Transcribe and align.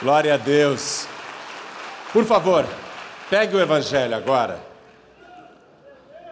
Glória 0.00 0.34
a 0.34 0.36
Deus. 0.36 1.08
Por 2.12 2.24
favor, 2.24 2.64
pegue 3.28 3.56
o 3.56 3.60
Evangelho 3.60 4.14
agora. 4.14 4.62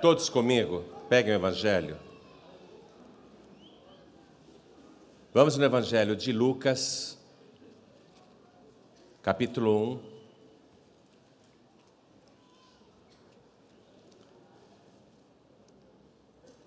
Todos 0.00 0.28
comigo, 0.28 0.84
peguem 1.08 1.32
o 1.32 1.34
Evangelho. 1.34 1.98
Vamos 5.34 5.56
no 5.56 5.64
Evangelho 5.64 6.14
de 6.14 6.32
Lucas, 6.32 7.18
capítulo 9.20 9.94
1. 9.94 10.16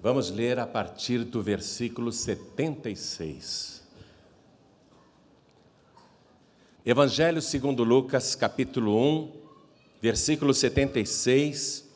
Vamos 0.02 0.30
ler 0.30 0.60
a 0.60 0.68
partir 0.68 1.24
do 1.24 1.42
versículo 1.42 2.12
76. 2.12 3.79
Evangelho 6.90 7.40
segundo 7.40 7.84
Lucas, 7.84 8.34
capítulo 8.34 8.98
1, 8.98 9.32
versículo 10.02 10.56
76. 10.56 11.88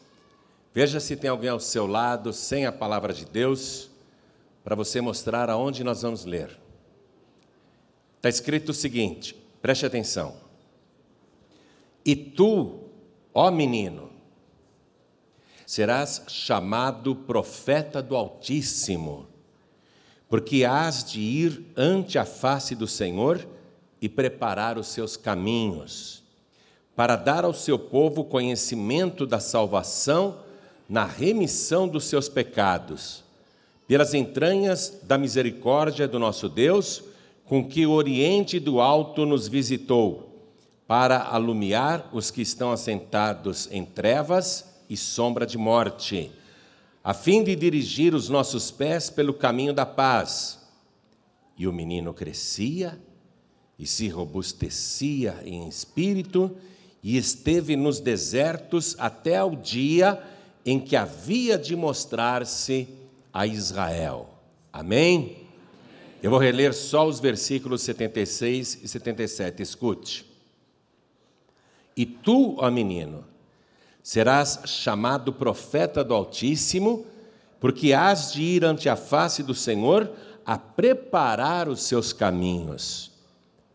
Veja 0.72 1.00
se 1.00 1.16
tem 1.16 1.32
alguém 1.32 1.50
ao 1.50 1.60
seu 1.60 1.88
lado 1.88 2.32
sem 2.32 2.68
a 2.68 2.72
palavra 2.72 3.12
de 3.12 3.26
Deus, 3.26 3.90
para 4.64 4.76
você 4.76 5.02
mostrar 5.02 5.50
aonde 5.50 5.84
nós 5.84 6.04
vamos 6.04 6.26
ler. 6.26 6.60
Está 8.18 8.30
escrito 8.30 8.70
o 8.70 8.74
seguinte, 8.74 9.36
preste 9.64 9.84
atenção. 9.84 10.36
E 12.06 12.16
tu, 12.16 12.82
ó 13.34 13.50
menino, 13.50 14.12
serás 15.66 16.24
chamado 16.28 17.16
profeta 17.16 18.00
do 18.00 18.16
Altíssimo, 18.16 19.26
porque 20.30 20.64
hás 20.64 21.04
de 21.04 21.20
ir 21.20 21.66
ante 21.76 22.20
a 22.20 22.26
face 22.26 22.76
do 22.76 22.88
Senhor 22.88 23.53
e 24.04 24.10
preparar 24.10 24.78
os 24.78 24.88
seus 24.88 25.16
caminhos, 25.16 26.22
para 26.94 27.16
dar 27.16 27.46
ao 27.46 27.54
seu 27.54 27.80
povo 27.80 28.26
conhecimento 28.26 29.26
da 29.26 29.40
salvação 29.40 30.40
na 30.90 31.06
remissão 31.06 31.88
dos 31.88 32.04
seus 32.04 32.28
pecados, 32.28 33.24
pelas 33.88 34.14
entranhas 34.14 35.00
da 35.04 35.18
misericórdia 35.18 36.06
do 36.06 36.20
nosso 36.20 36.50
Deus, 36.50 37.02
com 37.46 37.66
que 37.66 37.86
o 37.86 37.92
Oriente 37.92 38.60
do 38.60 38.82
Alto 38.82 39.26
nos 39.26 39.48
visitou, 39.48 40.38
para 40.86 41.20
alumiar 41.24 42.10
os 42.12 42.30
que 42.30 42.42
estão 42.42 42.74
assentados 42.74 43.70
em 43.72 43.86
trevas 43.86 44.66
e 44.90 44.98
sombra 44.98 45.46
de 45.46 45.58
morte, 45.58 46.30
a 47.02 47.14
fim 47.14 47.42
de 47.42 47.56
dirigir 47.56 48.14
os 48.14 48.28
nossos 48.28 48.70
pés 48.70 49.10
pelo 49.10 49.34
caminho 49.34 49.74
da 49.74 49.86
paz. 49.86 50.60
E 51.58 51.66
o 51.66 51.72
menino 51.72 52.14
crescia 52.14 53.00
e 53.78 53.86
se 53.88 54.08
robustecia 54.08 55.42
em 55.46 55.68
espírito, 55.68 56.56
e 57.02 57.18
esteve 57.18 57.76
nos 57.76 58.00
desertos 58.00 58.96
até 58.98 59.44
o 59.44 59.56
dia 59.56 60.22
em 60.66 60.80
que 60.80 60.96
havia 60.96 61.58
de 61.58 61.76
mostrar-se 61.76 62.88
a 63.32 63.46
Israel. 63.46 64.30
Amém? 64.72 65.44
Eu 66.22 66.30
vou 66.30 66.40
reler 66.40 66.74
só 66.74 67.06
os 67.06 67.20
versículos 67.20 67.82
76 67.82 68.80
e 68.84 68.88
77. 68.88 69.62
Escute. 69.62 70.26
E 71.96 72.06
tu, 72.06 72.56
ó 72.58 72.72
menino, 72.72 73.26
serás 74.02 74.62
chamado 74.66 75.34
profeta 75.34 76.04
do 76.04 76.14
Altíssimo, 76.14 77.06
porque 77.60 77.94
hás 77.94 78.34
de 78.34 78.42
ir 78.42 78.66
ante 78.66 78.90
a 78.90 78.96
face 78.96 79.44
do 79.44 79.54
Senhor 79.54 80.12
a 80.46 80.58
preparar 80.58 81.70
os 81.70 81.84
seus 81.84 82.12
caminhos, 82.12 83.12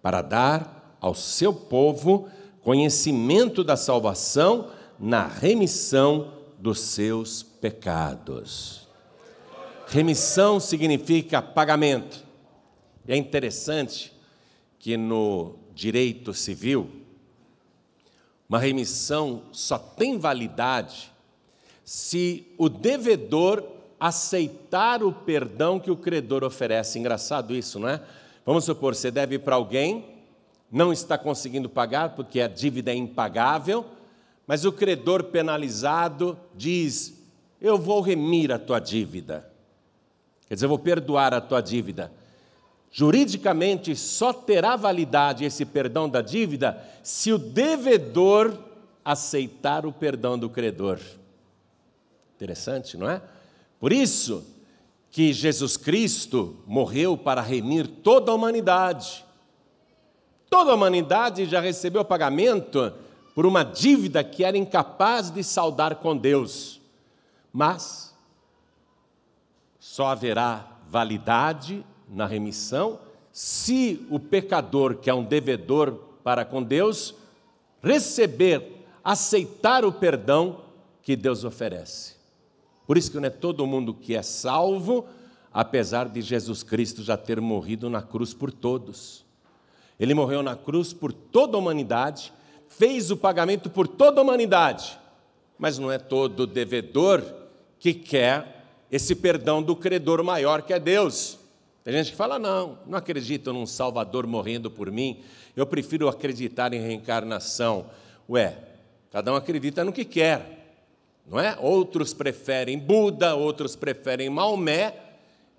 para 0.03 0.23
dar 0.23 0.97
ao 1.01 1.15
seu 1.15 1.53
povo 1.53 2.29
conhecimento 2.63 3.65
da 3.65 3.77
salvação 3.77 4.71
na 4.99 5.27
remissão 5.27 6.33
dos 6.59 6.81
seus 6.81 7.43
pecados. 7.43 8.87
Remissão 9.87 10.61
significa 10.61 11.41
pagamento. 11.41 12.25
E 13.07 13.13
é 13.13 13.17
interessante 13.17 14.13
que 14.79 14.97
no 14.97 15.55
direito 15.75 16.35
civil, 16.35 16.91
uma 18.49 18.59
remissão 18.59 19.43
só 19.53 19.79
tem 19.79 20.19
validade 20.19 21.11
se 21.85 22.47
o 22.59 22.69
devedor 22.69 23.65
aceitar 23.99 25.03
o 25.03 25.13
perdão 25.13 25.81
que 25.81 25.91
o 25.91 25.97
credor 25.97 26.45
oferece. 26.45 26.99
Engraçado 26.99 27.55
isso, 27.55 27.79
não 27.79 27.89
é? 27.89 28.03
Vamos 28.49 28.65
supor, 28.65 28.95
você 28.95 29.11
deve 29.11 29.39
para 29.39 29.57
alguém, 29.57 30.07
não 30.73 30.91
está 30.91 31.19
conseguindo 31.19 31.69
pagar 31.69 32.15
porque 32.15 32.41
a 32.41 32.49
dívida 32.49 32.91
é 32.91 32.95
impagável 32.95 33.85
mas 34.49 34.65
o 34.65 34.73
credor 34.73 35.25
penalizado 35.25 36.39
diz: 36.55 37.23
Eu 37.61 37.77
vou 37.77 38.01
remir 38.01 38.51
a 38.51 38.59
tua 38.59 38.81
dívida. 38.81 39.47
Quer 40.49 40.55
dizer, 40.55 40.65
eu 40.65 40.71
vou 40.71 40.79
perdoar 40.79 41.35
a 41.35 41.41
tua 41.43 41.61
dívida. 41.61 42.11
Juridicamente, 42.91 43.95
só 43.95 44.33
terá 44.33 44.75
validade 44.75 45.45
esse 45.45 45.67
perdão 45.67 46.09
da 46.09 46.23
dívida 46.23 46.83
se 47.03 47.31
o 47.31 47.37
devedor 47.37 48.59
aceitar 49.05 49.85
o 49.85 49.93
perdão 49.93 50.39
do 50.39 50.49
credor. 50.49 50.99
Interessante, 52.37 52.97
não 52.97 53.11
é? 53.11 53.21
Por 53.79 53.93
isso 53.93 54.43
que 55.11 55.33
Jesus 55.33 55.77
Cristo 55.77 56.57
morreu 56.67 57.17
para 57.17 57.41
remir 57.41 57.87
toda 57.87 58.31
a 58.31 58.35
humanidade. 58.35 59.25
Toda 60.51 60.73
a 60.73 60.75
humanidade 60.75 61.47
já 61.47 61.61
recebeu 61.61 62.05
pagamento 62.05 62.93
por 63.35 63.47
uma 63.47 63.63
dívida 63.63 64.25
que 64.25 64.45
era 64.45 64.57
incapaz 64.57 65.31
de 65.31 65.43
saldar 65.43 65.97
com 65.97 66.17
Deus. 66.17 66.81
Mas 67.53 68.15
só 69.79 70.09
haverá 70.09 70.79
validade 70.89 71.85
na 72.09 72.27
remissão 72.27 73.01
se 73.33 74.07
o 74.11 74.19
pecador, 74.19 74.97
que 74.97 75.09
é 75.09 75.15
um 75.15 75.23
devedor 75.25 75.93
para 76.25 76.45
com 76.45 76.63
Deus, 76.63 77.15
receber, 77.83 78.85
aceitar 79.05 79.85
o 79.85 79.93
perdão 79.93 80.63
que 81.03 81.15
Deus 81.15 81.45
oferece. 81.45 82.18
Por 82.89 82.99
isso 82.99 83.13
que 83.13 83.19
não 83.19 83.27
é 83.27 83.31
todo 83.31 83.65
mundo 83.65 83.95
que 83.95 84.17
é 84.17 84.23
salvo, 84.23 85.07
apesar 85.53 86.09
de 86.09 86.21
Jesus 86.21 86.65
Cristo 86.65 87.05
já 87.05 87.17
ter 87.17 87.41
morrido 87.41 87.89
na 87.89 88.03
cruz 88.03 88.35
por 88.35 88.51
todos. 88.51 89.25
Ele 90.01 90.13
morreu 90.13 90.43
na 90.43 90.57
cruz 90.57 90.93
por 90.93 91.13
toda 91.13 91.57
a 91.57 91.61
humanidade 91.61 92.33
fez 92.69 93.11
o 93.11 93.17
pagamento 93.17 93.71
por 93.71 93.89
toda 93.89 94.21
a 94.21 94.23
humanidade, 94.23 94.99
mas 95.59 95.79
não 95.79 95.91
é 95.91 95.99
todo 95.99 96.47
devedor 96.47 97.25
que 97.79 97.95
quer 97.95 98.65
esse 98.91 99.15
perdão 99.15 99.63
do 99.63 99.75
credor 99.75 100.23
maior 100.23 100.63
que 100.63 100.73
é 100.73 100.79
Deus. 100.79 101.39
Tem 101.83 101.93
gente 101.95 102.11
que 102.13 102.17
fala: 102.17 102.39
não, 102.39 102.79
não 102.87 102.99
acredito 102.99 103.53
num 103.53 103.67
Salvador 103.67 104.27
morrendo 104.27 104.71
por 104.71 104.91
mim, 104.91 105.21
eu 105.57 105.67
prefiro 105.67 106.09
acreditar 106.09 106.73
em 106.73 106.81
reencarnação. 106.81 107.87
Ué, 108.29 108.57
cada 109.11 109.33
um 109.33 109.37
acredita 109.37 109.83
no 109.85 109.93
que 109.93 110.05
quer, 110.05 110.58
não 111.31 111.39
é? 111.39 111.57
Outros 111.61 112.15
preferem 112.15 112.79
Buda, 112.79 113.35
outros 113.35 113.77
preferem 113.77 114.31
Maomé. 114.31 114.95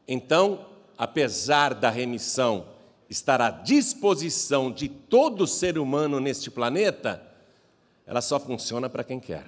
Então, 0.08 0.66
apesar 0.98 1.74
da 1.74 1.90
remissão 1.90 2.66
estar 3.10 3.42
à 3.42 3.50
disposição 3.50 4.72
de 4.72 4.90
todo 4.90 5.48
ser 5.48 5.78
humano 5.78 6.20
neste 6.20 6.50
planeta, 6.50 7.22
ela 8.06 8.22
só 8.22 8.40
funciona 8.40 8.90
para 8.90 9.04
quem 9.04 9.20
quer, 9.20 9.46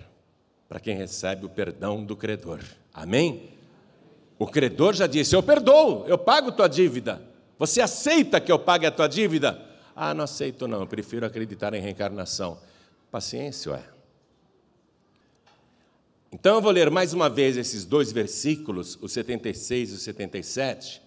para 0.70 0.80
quem 0.80 0.96
recebe 0.96 1.46
o 1.46 1.50
perdão 1.50 2.04
do 2.04 2.16
credor. 2.16 2.60
Amém? 2.94 3.50
O 4.38 4.48
credor 4.48 4.94
já 4.94 5.08
disse: 5.08 5.36
Eu 5.36 5.44
perdoo, 5.44 6.06
eu 6.08 6.18
pago 6.18 6.52
tua 6.52 6.68
dívida. 6.68 7.22
Você 7.58 7.82
aceita 7.82 8.40
que 8.40 8.52
eu 8.52 8.58
pague 8.58 8.86
a 8.86 8.92
tua 8.92 9.08
dívida? 9.08 9.60
Ah, 9.96 10.14
não 10.14 10.24
aceito, 10.24 10.68
não, 10.68 10.80
eu 10.82 10.88
prefiro 10.88 11.26
acreditar 11.26 11.74
em 11.74 11.82
reencarnação. 11.82 12.58
Paciência, 13.12 13.72
é. 13.72 14.01
Então 16.34 16.56
eu 16.56 16.62
vou 16.62 16.72
ler 16.72 16.90
mais 16.90 17.14
uma 17.14 17.30
vez 17.30 17.58
esses 17.58 17.84
dois 17.84 18.10
versículos, 18.12 18.98
o 19.02 19.10
76 19.10 19.92
e 19.92 19.96
o 19.96 19.98
77 19.98 21.02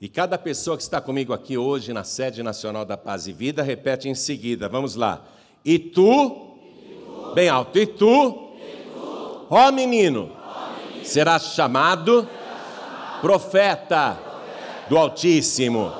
e 0.00 0.08
cada 0.08 0.38
pessoa 0.38 0.78
que 0.78 0.82
está 0.82 0.98
comigo 0.98 1.34
aqui 1.34 1.58
hoje 1.58 1.92
na 1.92 2.04
sede 2.04 2.42
nacional 2.42 2.84
da 2.84 2.96
Paz 2.96 3.26
e 3.26 3.32
Vida 3.32 3.62
repete 3.62 4.08
em 4.08 4.14
seguida. 4.14 4.66
Vamos 4.66 4.94
lá. 4.94 5.24
E 5.62 5.78
tu, 5.78 6.56
e 6.64 6.94
tu 6.94 7.32
bem 7.34 7.50
alto, 7.50 7.78
e 7.78 7.86
tu, 7.86 8.54
e 8.56 8.92
tu 8.92 9.46
ó 9.50 9.70
menino, 9.70 10.30
ó 10.42 10.68
menino 10.70 11.04
serás 11.04 11.54
chamado, 11.54 12.22
chamado 12.22 13.20
profeta, 13.20 14.14
profeta 14.14 14.86
do 14.88 14.96
Altíssimo, 14.96 15.92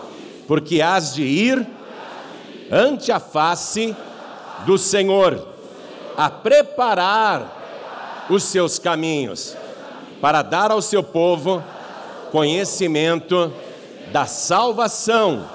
porque 0.46 0.80
hás 0.80 1.14
de 1.14 1.24
ir 1.24 1.66
ante 2.70 3.12
a 3.12 3.20
face 3.20 3.94
do 4.64 4.78
Senhor, 4.78 5.46
a 6.16 6.30
preparar 6.30 7.65
os 8.28 8.44
seus 8.44 8.78
caminhos, 8.78 9.56
para 10.20 10.42
dar 10.42 10.70
ao 10.70 10.82
seu 10.82 11.02
povo 11.02 11.62
conhecimento 12.30 13.52
da 14.12 14.26
salvação 14.26 15.48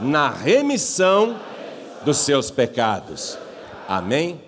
na 0.00 0.30
remissão 0.30 1.38
dos 2.04 2.18
seus 2.18 2.50
pecados. 2.50 3.38
Amém? 3.88 4.40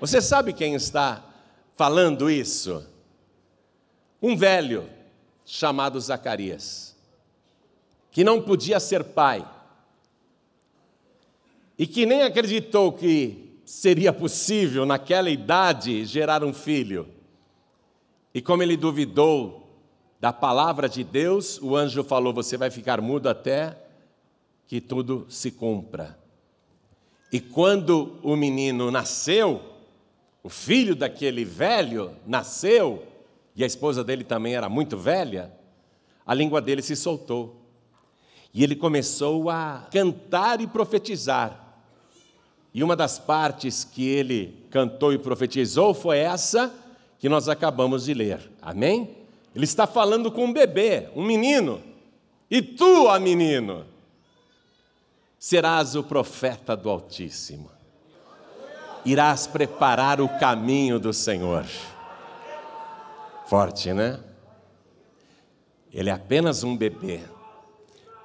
Você 0.00 0.20
sabe 0.20 0.52
quem 0.52 0.74
está 0.74 1.22
falando 1.76 2.30
isso? 2.30 2.84
Um 4.20 4.36
velho 4.36 4.88
chamado 5.44 6.00
Zacarias, 6.00 6.96
que 8.10 8.24
não 8.24 8.40
podia 8.40 8.80
ser 8.80 9.04
pai 9.04 9.46
e 11.78 11.86
que 11.86 12.06
nem 12.06 12.22
acreditou 12.22 12.92
que 12.92 13.43
seria 13.64 14.12
possível 14.12 14.84
naquela 14.84 15.30
idade 15.30 16.04
gerar 16.04 16.44
um 16.44 16.52
filho. 16.52 17.08
E 18.34 18.42
como 18.42 18.62
ele 18.62 18.76
duvidou 18.76 19.64
da 20.20 20.32
palavra 20.32 20.88
de 20.88 21.04
Deus, 21.04 21.60
o 21.60 21.76
anjo 21.76 22.02
falou: 22.02 22.32
Você 22.32 22.56
vai 22.56 22.70
ficar 22.70 23.00
mudo 23.00 23.28
até 23.28 23.78
que 24.66 24.80
tudo 24.80 25.26
se 25.28 25.50
cumpra. 25.50 26.18
E 27.32 27.40
quando 27.40 28.18
o 28.22 28.36
menino 28.36 28.90
nasceu, 28.90 29.60
o 30.42 30.48
filho 30.48 30.94
daquele 30.94 31.44
velho 31.44 32.14
nasceu, 32.26 33.04
e 33.56 33.62
a 33.64 33.66
esposa 33.66 34.04
dele 34.04 34.24
também 34.24 34.54
era 34.54 34.68
muito 34.68 34.96
velha, 34.96 35.52
a 36.26 36.34
língua 36.34 36.60
dele 36.60 36.82
se 36.82 36.94
soltou. 36.94 37.60
E 38.52 38.62
ele 38.62 38.76
começou 38.76 39.50
a 39.50 39.88
cantar 39.90 40.60
e 40.60 40.66
profetizar. 40.66 41.63
E 42.74 42.82
uma 42.82 42.96
das 42.96 43.20
partes 43.20 43.84
que 43.84 44.04
ele 44.04 44.66
cantou 44.68 45.12
e 45.12 45.18
profetizou 45.18 45.94
foi 45.94 46.18
essa 46.18 46.74
que 47.20 47.28
nós 47.28 47.48
acabamos 47.48 48.06
de 48.06 48.12
ler. 48.12 48.50
Amém? 48.60 49.16
Ele 49.54 49.64
está 49.64 49.86
falando 49.86 50.32
com 50.32 50.46
um 50.46 50.52
bebê, 50.52 51.08
um 51.14 51.24
menino. 51.24 51.80
E 52.50 52.60
tu, 52.60 53.06
ó 53.06 53.18
menino, 53.20 53.86
serás 55.38 55.94
o 55.94 56.02
profeta 56.02 56.76
do 56.76 56.90
Altíssimo. 56.90 57.70
Irás 59.04 59.46
preparar 59.46 60.20
o 60.20 60.28
caminho 60.40 60.98
do 60.98 61.12
Senhor. 61.12 61.64
Forte, 63.46 63.92
né? 63.92 64.18
Ele 65.92 66.10
é 66.10 66.12
apenas 66.12 66.64
um 66.64 66.76
bebê, 66.76 67.20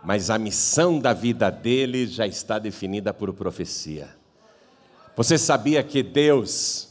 mas 0.03 0.31
a 0.31 0.39
missão 0.39 0.99
da 0.99 1.13
vida 1.13 1.51
dele 1.51 2.07
já 2.07 2.25
está 2.25 2.57
definida 2.57 3.13
por 3.13 3.31
profecia. 3.31 4.18
Você 5.19 5.37
sabia 5.37 5.83
que 5.83 6.01
Deus 6.01 6.87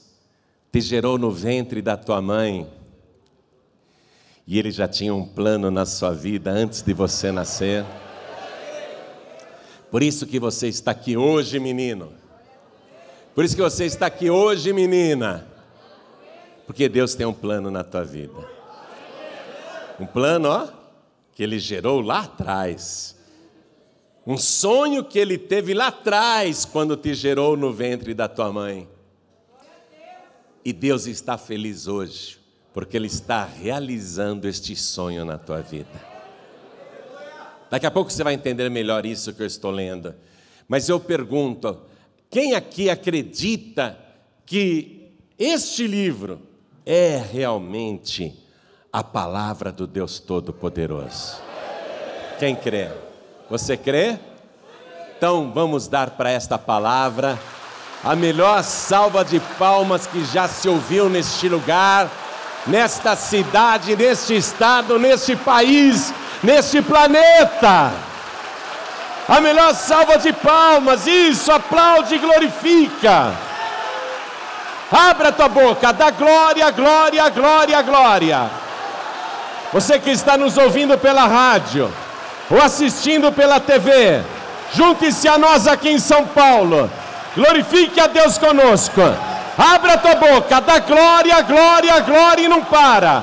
te 0.70 0.82
gerou 0.82 1.16
no 1.16 1.30
ventre 1.30 1.80
da 1.80 1.96
tua 1.96 2.20
mãe 2.20 2.70
e 4.46 4.58
Ele 4.58 4.70
já 4.70 4.86
tinha 4.86 5.14
um 5.14 5.24
plano 5.24 5.70
na 5.70 5.86
sua 5.86 6.10
vida 6.12 6.50
antes 6.50 6.82
de 6.82 6.92
você 6.92 7.32
nascer? 7.32 7.86
Por 9.90 10.02
isso 10.02 10.26
que 10.26 10.38
você 10.38 10.68
está 10.68 10.90
aqui 10.90 11.16
hoje, 11.16 11.58
menino. 11.58 12.12
Por 13.34 13.46
isso 13.46 13.56
que 13.56 13.62
você 13.62 13.86
está 13.86 14.08
aqui 14.08 14.28
hoje, 14.28 14.74
menina. 14.74 15.48
Porque 16.66 16.86
Deus 16.86 17.14
tem 17.14 17.24
um 17.24 17.32
plano 17.32 17.70
na 17.70 17.82
tua 17.82 18.04
vida. 18.04 18.46
Um 19.98 20.04
plano, 20.04 20.50
ó, 20.50 20.68
que 21.34 21.42
Ele 21.42 21.58
gerou 21.58 22.02
lá 22.02 22.24
atrás. 22.24 23.16
Um 24.28 24.36
sonho 24.36 25.02
que 25.02 25.18
Ele 25.18 25.38
teve 25.38 25.72
lá 25.72 25.86
atrás, 25.86 26.66
quando 26.66 26.98
te 26.98 27.14
gerou 27.14 27.56
no 27.56 27.72
ventre 27.72 28.12
da 28.12 28.28
tua 28.28 28.52
mãe. 28.52 28.86
E 30.62 30.70
Deus 30.70 31.06
está 31.06 31.38
feliz 31.38 31.86
hoje, 31.86 32.38
porque 32.74 32.98
Ele 32.98 33.06
está 33.06 33.46
realizando 33.46 34.46
este 34.46 34.76
sonho 34.76 35.24
na 35.24 35.38
tua 35.38 35.62
vida. 35.62 35.88
Daqui 37.70 37.86
a 37.86 37.90
pouco 37.90 38.10
você 38.12 38.22
vai 38.22 38.34
entender 38.34 38.68
melhor 38.68 39.06
isso 39.06 39.32
que 39.32 39.40
eu 39.40 39.46
estou 39.46 39.70
lendo. 39.70 40.14
Mas 40.68 40.90
eu 40.90 41.00
pergunto: 41.00 41.80
quem 42.28 42.54
aqui 42.54 42.90
acredita 42.90 43.98
que 44.44 45.10
este 45.38 45.86
livro 45.86 46.42
é 46.84 47.16
realmente 47.16 48.38
a 48.92 49.02
palavra 49.02 49.72
do 49.72 49.86
Deus 49.86 50.20
Todo-Poderoso? 50.20 51.40
Quem 52.38 52.54
crê? 52.54 53.07
Você 53.50 53.78
crê? 53.78 54.18
Então 55.16 55.50
vamos 55.54 55.88
dar 55.88 56.10
para 56.10 56.30
esta 56.30 56.58
palavra 56.58 57.38
a 58.04 58.14
melhor 58.14 58.62
salva 58.62 59.24
de 59.24 59.40
palmas 59.58 60.06
que 60.06 60.22
já 60.26 60.46
se 60.46 60.68
ouviu 60.68 61.08
neste 61.08 61.48
lugar, 61.48 62.08
nesta 62.66 63.16
cidade, 63.16 63.96
neste 63.96 64.36
estado, 64.36 64.98
neste 64.98 65.34
país, 65.34 66.12
neste 66.42 66.82
planeta. 66.82 67.90
A 69.26 69.40
melhor 69.40 69.74
salva 69.74 70.18
de 70.18 70.30
palmas, 70.32 71.06
isso, 71.06 71.50
aplaude 71.50 72.16
e 72.16 72.18
glorifica. 72.18 73.32
Abra 74.92 75.32
tua 75.32 75.48
boca, 75.48 75.90
dá 75.90 76.10
glória, 76.10 76.70
glória, 76.70 77.28
glória, 77.30 77.80
glória. 77.80 78.50
Você 79.72 79.98
que 79.98 80.10
está 80.10 80.36
nos 80.36 80.58
ouvindo 80.58 80.98
pela 80.98 81.26
rádio 81.26 81.90
ou 82.50 82.60
assistindo 82.60 83.32
pela 83.32 83.60
TV, 83.60 84.22
junte-se 84.74 85.28
a 85.28 85.38
nós 85.38 85.66
aqui 85.66 85.90
em 85.90 85.98
São 85.98 86.26
Paulo 86.26 86.90
Glorifique 87.38 88.00
a 88.00 88.08
Deus 88.08 88.36
conosco. 88.36 89.00
Abra 89.56 89.94
a 89.94 89.98
tua 89.98 90.14
boca, 90.16 90.60
dá 90.60 90.80
glória, 90.80 91.40
glória, 91.42 92.00
glória 92.00 92.42
e 92.42 92.48
não 92.48 92.64
para. 92.64 93.22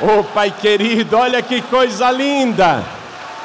Oh, 0.00 0.22
Pai 0.24 0.52
querido, 0.60 1.16
olha 1.16 1.40
que 1.40 1.62
coisa 1.62 2.10
linda. 2.10 2.82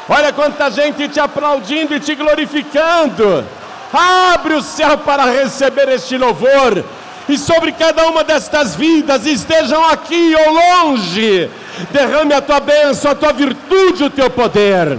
Olha 0.09 0.33
quanta 0.33 0.69
gente 0.69 1.07
te 1.07 1.17
aplaudindo 1.17 1.95
e 1.95 1.99
te 2.01 2.13
glorificando. 2.13 3.45
Abre 3.93 4.55
o 4.55 4.61
céu 4.61 4.97
para 4.97 5.25
receber 5.25 5.87
este 5.89 6.17
louvor. 6.17 6.83
E 7.29 7.37
sobre 7.37 7.71
cada 7.71 8.05
uma 8.07 8.21
destas 8.21 8.75
vidas, 8.75 9.25
estejam 9.25 9.81
aqui 9.85 10.35
ou 10.35 10.53
longe, 10.53 11.49
derrame 11.91 12.33
a 12.33 12.41
tua 12.41 12.59
bênção, 12.59 13.11
a 13.11 13.15
tua 13.15 13.33
virtude, 13.33 14.03
o 14.03 14.09
teu 14.09 14.29
poder. 14.29 14.97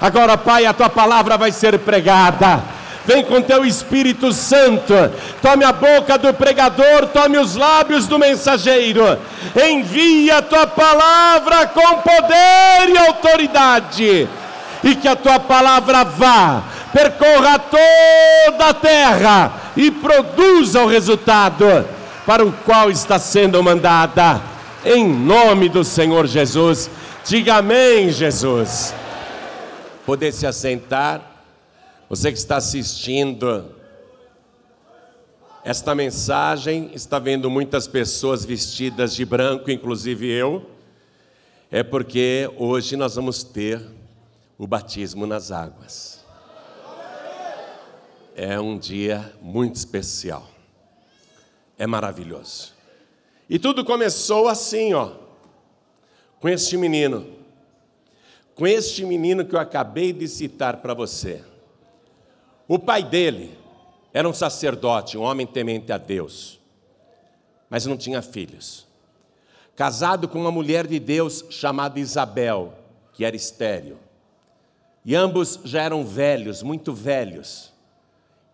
Agora, 0.00 0.36
Pai, 0.36 0.66
a 0.66 0.72
tua 0.72 0.88
palavra 0.88 1.36
vai 1.36 1.52
ser 1.52 1.78
pregada. 1.78 2.62
Vem 3.04 3.24
com 3.24 3.40
teu 3.40 3.64
Espírito 3.64 4.32
Santo, 4.32 4.94
tome 5.40 5.64
a 5.64 5.72
boca 5.72 6.18
do 6.18 6.34
pregador, 6.34 7.06
tome 7.12 7.38
os 7.38 7.56
lábios 7.56 8.06
do 8.06 8.18
mensageiro, 8.18 9.18
envia 9.56 10.38
a 10.38 10.42
tua 10.42 10.66
palavra 10.66 11.66
com 11.68 11.96
poder 11.96 12.88
e 12.88 12.98
autoridade, 12.98 14.28
e 14.84 14.94
que 14.94 15.08
a 15.08 15.16
tua 15.16 15.40
palavra 15.40 16.04
vá, 16.04 16.62
percorra 16.92 17.58
toda 17.58 18.68
a 18.68 18.74
terra 18.74 19.52
e 19.76 19.90
produza 19.90 20.82
o 20.82 20.86
resultado 20.86 21.84
para 22.26 22.44
o 22.44 22.52
qual 22.64 22.90
está 22.90 23.18
sendo 23.18 23.62
mandada, 23.62 24.40
em 24.84 25.06
nome 25.06 25.68
do 25.68 25.84
Senhor 25.84 26.26
Jesus. 26.26 26.90
Diga 27.24 27.56
amém, 27.56 28.10
Jesus. 28.10 28.94
Poder 30.06 30.32
se 30.32 30.46
assentar. 30.46 31.26
Você 32.08 32.32
que 32.32 32.38
está 32.38 32.56
assistindo 32.56 33.74
esta 35.62 35.94
mensagem, 35.94 36.90
está 36.94 37.18
vendo 37.18 37.50
muitas 37.50 37.86
pessoas 37.86 38.44
vestidas 38.44 39.14
de 39.14 39.24
branco, 39.24 39.70
inclusive 39.70 40.26
eu, 40.26 40.68
é 41.70 41.82
porque 41.82 42.50
hoje 42.56 42.96
nós 42.96 43.14
vamos 43.14 43.44
ter 43.44 43.80
o 44.58 44.66
batismo 44.66 45.26
nas 45.26 45.52
águas. 45.52 46.24
É 48.34 48.58
um 48.58 48.78
dia 48.78 49.32
muito 49.40 49.76
especial. 49.76 50.48
É 51.78 51.86
maravilhoso. 51.86 52.79
E 53.50 53.58
tudo 53.58 53.84
começou 53.84 54.46
assim, 54.46 54.94
ó, 54.94 55.10
com 56.38 56.48
este 56.48 56.76
menino. 56.76 57.26
Com 58.54 58.64
este 58.64 59.04
menino 59.04 59.44
que 59.44 59.56
eu 59.56 59.58
acabei 59.58 60.12
de 60.12 60.28
citar 60.28 60.76
para 60.76 60.94
você. 60.94 61.44
O 62.68 62.78
pai 62.78 63.02
dele 63.02 63.58
era 64.14 64.28
um 64.28 64.32
sacerdote, 64.32 65.18
um 65.18 65.22
homem 65.22 65.48
temente 65.48 65.90
a 65.90 65.98
Deus, 65.98 66.60
mas 67.68 67.86
não 67.86 67.96
tinha 67.96 68.22
filhos. 68.22 68.86
Casado 69.74 70.28
com 70.28 70.38
uma 70.38 70.52
mulher 70.52 70.86
de 70.86 71.00
Deus 71.00 71.44
chamada 71.50 71.98
Isabel, 71.98 72.72
que 73.12 73.24
era 73.24 73.34
estéril. 73.34 73.98
E 75.04 75.16
ambos 75.16 75.58
já 75.64 75.82
eram 75.82 76.04
velhos, 76.04 76.62
muito 76.62 76.92
velhos. 76.92 77.72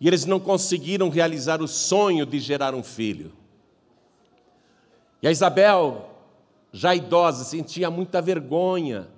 E 0.00 0.08
eles 0.08 0.24
não 0.24 0.40
conseguiram 0.40 1.10
realizar 1.10 1.60
o 1.60 1.68
sonho 1.68 2.24
de 2.24 2.38
gerar 2.38 2.74
um 2.74 2.82
filho. 2.82 3.32
E 5.22 5.28
a 5.28 5.30
Isabel, 5.30 6.10
já 6.72 6.94
idosa, 6.94 7.44
sentia 7.44 7.90
muita 7.90 8.20
vergonha, 8.20 9.08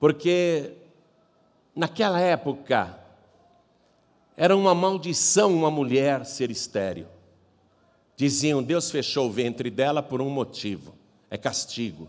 porque 0.00 0.72
naquela 1.74 2.20
época 2.20 2.98
era 4.36 4.56
uma 4.56 4.74
maldição 4.74 5.52
uma 5.52 5.70
mulher 5.70 6.24
ser 6.24 6.50
estéril. 6.50 7.06
Diziam: 8.16 8.62
Deus 8.62 8.90
fechou 8.90 9.28
o 9.28 9.32
ventre 9.32 9.70
dela 9.70 10.02
por 10.02 10.20
um 10.22 10.30
motivo: 10.30 10.94
é 11.30 11.36
castigo. 11.36 12.08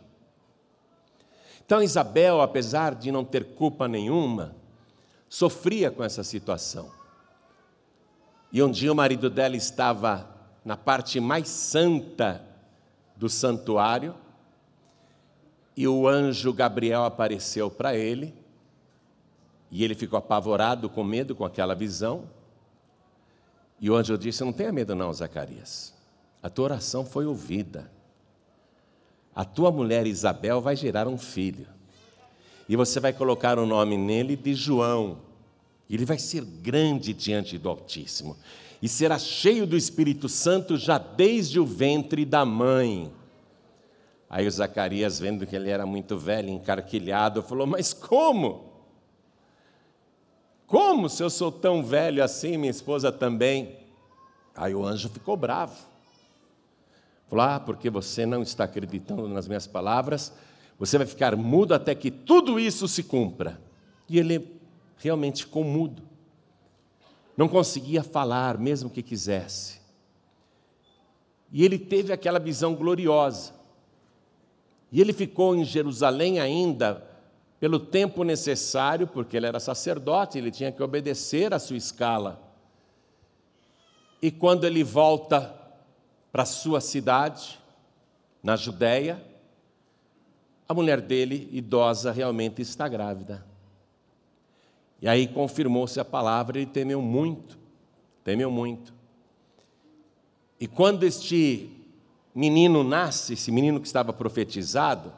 Então 1.65 1.83
Isabel, 1.83 2.41
apesar 2.41 2.95
de 2.95 3.11
não 3.11 3.23
ter 3.23 3.53
culpa 3.53 3.87
nenhuma, 3.87 4.55
sofria 5.27 5.91
com 5.91 6.03
essa 6.03 6.23
situação. 6.23 6.91
E 8.51 8.63
um 8.63 8.71
dia 8.71 8.91
o 8.91 8.95
marido 8.95 9.29
dela 9.29 9.55
estava 9.55 10.27
na 10.65 10.75
parte 10.75 11.19
mais 11.19 11.47
santa 11.47 12.48
do 13.19 13.27
santuário, 13.27 14.15
e 15.75 15.85
o 15.85 16.07
anjo 16.07 16.53
Gabriel 16.53 17.03
apareceu 17.03 17.69
para 17.69 17.93
ele, 17.93 18.33
e 19.69 19.83
ele 19.83 19.93
ficou 19.93 20.17
apavorado, 20.17 20.89
com 20.89 21.03
medo 21.03 21.35
com 21.35 21.43
aquela 21.43 21.75
visão. 21.75 22.23
E 23.79 23.89
o 23.89 23.95
anjo 23.95 24.17
disse: 24.17 24.43
Não 24.43 24.53
tenha 24.53 24.71
medo, 24.71 24.95
não, 24.95 25.13
Zacarias. 25.13 25.93
A 26.41 26.49
tua 26.49 26.65
oração 26.65 27.05
foi 27.05 27.25
ouvida. 27.25 27.91
A 29.35 29.43
tua 29.43 29.69
mulher 29.69 30.07
Isabel 30.07 30.61
vai 30.61 30.75
gerar 30.75 31.07
um 31.07 31.17
filho. 31.17 31.67
E 32.67 32.75
você 32.75 32.99
vai 32.99 33.11
colocar 33.11 33.59
o 33.59 33.65
nome 33.65 33.97
nele 33.97 34.35
de 34.35 34.53
João. 34.53 35.17
Ele 35.89 36.05
vai 36.05 36.19
ser 36.19 36.43
grande 36.43 37.13
diante 37.13 37.57
do 37.57 37.67
Altíssimo. 37.67 38.37
E 38.81 38.87
será 38.87 39.17
cheio 39.17 39.65
do 39.65 39.75
Espírito 39.75 40.29
Santo 40.29 40.77
já 40.77 40.97
desde 40.97 41.59
o 41.59 41.65
ventre 41.65 42.23
da 42.25 42.45
mãe. 42.45 43.11
Aí 44.29 44.47
o 44.47 44.51
Zacarias, 44.51 45.19
vendo 45.19 45.47
que 45.47 45.55
ele 45.55 45.69
era 45.69 45.85
muito 45.85 46.17
velho, 46.17 46.49
encarquilhado, 46.49 47.41
falou: 47.41 47.65
Mas 47.65 47.93
como? 47.93 48.69
Como 50.67 51.09
se 51.09 51.23
eu 51.23 51.31
sou 51.31 51.51
tão 51.51 51.83
velho 51.83 52.23
assim, 52.23 52.55
minha 52.55 52.69
esposa 52.69 53.11
também? 53.11 53.79
Aí 54.55 54.75
o 54.75 54.85
anjo 54.85 55.09
ficou 55.09 55.35
bravo. 55.35 55.75
Falou: 57.27 57.43
Ah, 57.43 57.59
porque 57.59 57.89
você 57.89 58.25
não 58.25 58.43
está 58.43 58.65
acreditando 58.65 59.27
nas 59.27 59.47
minhas 59.47 59.65
palavras, 59.65 60.31
você 60.77 60.97
vai 60.97 61.07
ficar 61.07 61.35
mudo 61.35 61.73
até 61.73 61.95
que 61.95 62.11
tudo 62.11 62.59
isso 62.59 62.87
se 62.87 63.01
cumpra. 63.01 63.59
E 64.07 64.19
ele 64.19 64.58
realmente 64.99 65.45
ficou 65.45 65.63
mudo. 65.63 66.03
Não 67.35 67.47
conseguia 67.47 68.03
falar, 68.03 68.57
mesmo 68.57 68.89
que 68.89 69.01
quisesse. 69.01 69.79
E 71.51 71.63
ele 71.63 71.79
teve 71.79 72.13
aquela 72.13 72.39
visão 72.39 72.75
gloriosa. 72.75 73.53
E 74.91 74.99
ele 75.01 75.13
ficou 75.13 75.55
em 75.55 75.63
Jerusalém 75.63 76.39
ainda 76.39 77.07
pelo 77.59 77.79
tempo 77.79 78.23
necessário, 78.23 79.07
porque 79.07 79.35
ele 79.35 79.45
era 79.45 79.59
sacerdote, 79.59 80.37
ele 80.37 80.51
tinha 80.51 80.71
que 80.71 80.81
obedecer 80.81 81.53
à 81.53 81.59
sua 81.59 81.77
escala. 81.77 82.41
E 84.21 84.31
quando 84.31 84.65
ele 84.65 84.83
volta 84.83 85.55
para 86.31 86.45
sua 86.45 86.79
cidade, 86.79 87.59
na 88.41 88.55
Judéia, 88.55 89.21
a 90.67 90.73
mulher 90.73 91.01
dele, 91.01 91.49
idosa, 91.51 92.11
realmente 92.11 92.61
está 92.61 92.87
grávida. 92.87 93.48
E 95.01 95.07
aí 95.07 95.27
confirmou-se 95.27 95.99
a 95.99 96.05
palavra, 96.05 96.57
ele 96.57 96.65
temeu 96.65 97.01
muito, 97.01 97.57
temeu 98.23 98.51
muito. 98.51 98.93
E 100.59 100.67
quando 100.67 101.03
este 101.03 101.69
menino 102.35 102.83
nasce, 102.83 103.33
esse 103.33 103.51
menino 103.51 103.79
que 103.79 103.87
estava 103.87 104.11
profetizado, 104.11 105.13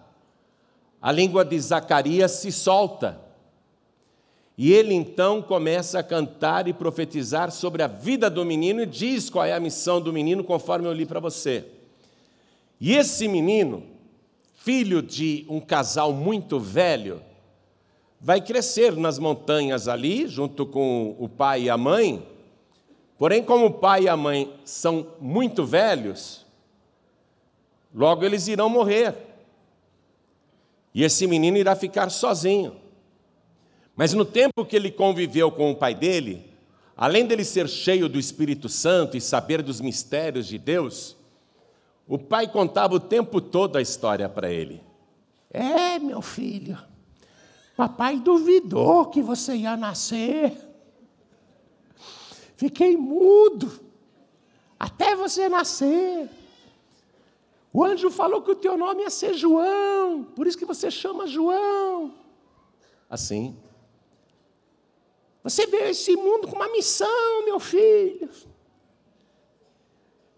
a 1.02 1.12
língua 1.12 1.44
de 1.44 1.60
Zacarias 1.60 2.32
se 2.32 2.52
solta. 2.52 3.20
E 4.56 4.72
ele 4.72 4.94
então 4.94 5.42
começa 5.42 5.98
a 5.98 6.04
cantar 6.04 6.68
e 6.68 6.74
profetizar 6.74 7.52
sobre 7.52 7.82
a 7.82 7.88
vida 7.88 8.30
do 8.30 8.46
menino 8.46 8.84
e 8.84 8.86
diz 8.86 9.30
qual 9.30 9.44
é 9.44 9.54
a 9.54 9.60
missão 9.60 10.00
do 10.00 10.14
menino, 10.14 10.44
conforme 10.44 10.88
eu 10.88 10.94
li 10.94 11.06
para 11.06 11.20
você. 11.20 11.66
E 12.80 12.94
esse 12.94 13.28
menino, 13.28 13.84
filho 14.54 15.02
de 15.02 15.46
um 15.50 15.60
casal 15.60 16.14
muito 16.14 16.60
velho, 16.60 17.22
vai 18.22 18.40
crescer 18.40 18.96
nas 18.96 19.18
montanhas 19.18 19.88
ali, 19.88 20.28
junto 20.28 20.66
com 20.66 21.16
o 21.18 21.28
pai 21.28 21.64
e 21.64 21.70
a 21.70 21.78
mãe. 21.78 22.24
Porém, 23.18 23.44
como 23.44 23.66
o 23.66 23.74
pai 23.74 24.04
e 24.04 24.10
a 24.10 24.16
mãe 24.16 24.54
são 24.64 25.08
muito 25.20 25.66
velhos, 25.66 26.46
logo 27.94 28.24
eles 28.24 28.48
irão 28.48 28.70
morrer. 28.70 29.16
E 30.94 31.04
esse 31.04 31.26
menino 31.26 31.58
irá 31.58 31.76
ficar 31.76 32.12
sozinho. 32.12 32.76
Mas 33.96 34.14
no 34.14 34.26
tempo 34.26 34.66
que 34.66 34.76
ele 34.76 34.92
conviveu 34.92 35.52
com 35.52 35.72
o 35.72 35.76
pai 35.76 35.96
dele, 35.96 36.46
além 36.96 37.26
dele 37.26 37.44
ser 37.44 37.68
cheio 37.68 38.08
do 38.08 38.20
Espírito 38.20 38.70
Santo 38.70 39.18
e 39.18 39.22
saber 39.22 39.64
dos 39.64 39.82
mistérios 39.82 40.48
de 40.48 40.58
Deus, 40.58 41.16
o 42.08 42.18
pai 42.18 42.48
contava 42.48 42.96
o 42.96 43.00
tempo 43.00 43.42
todo 43.42 43.78
a 43.78 43.82
história 43.82 44.28
para 44.30 44.52
ele. 44.52 44.82
É, 45.50 45.98
meu 46.00 46.22
filho, 46.22 46.78
papai 47.82 48.20
duvidou 48.20 49.08
que 49.08 49.24
você 49.24 49.56
ia 49.56 49.76
nascer. 49.76 50.56
Fiquei 52.56 52.96
mudo 52.96 53.72
até 54.78 55.16
você 55.16 55.50
nascer. 55.50 56.30
O 57.74 57.84
anjo 57.84 58.12
falou 58.12 58.44
que 58.44 58.52
o 58.52 58.56
teu 58.56 58.78
nome 58.78 59.02
ia 59.02 59.10
ser 59.10 59.34
João, 59.34 60.24
por 60.24 60.46
isso 60.46 60.60
que 60.60 60.66
você 60.66 60.92
chama 60.92 61.26
João. 61.26 62.14
Assim. 63.10 63.58
Você 65.44 65.66
veio 65.66 65.86
a 65.86 65.90
esse 65.90 66.16
mundo 66.16 66.48
com 66.48 66.58
uma 66.58 66.70
missão, 66.70 67.46
meu 67.46 67.60
filho. 67.60 68.30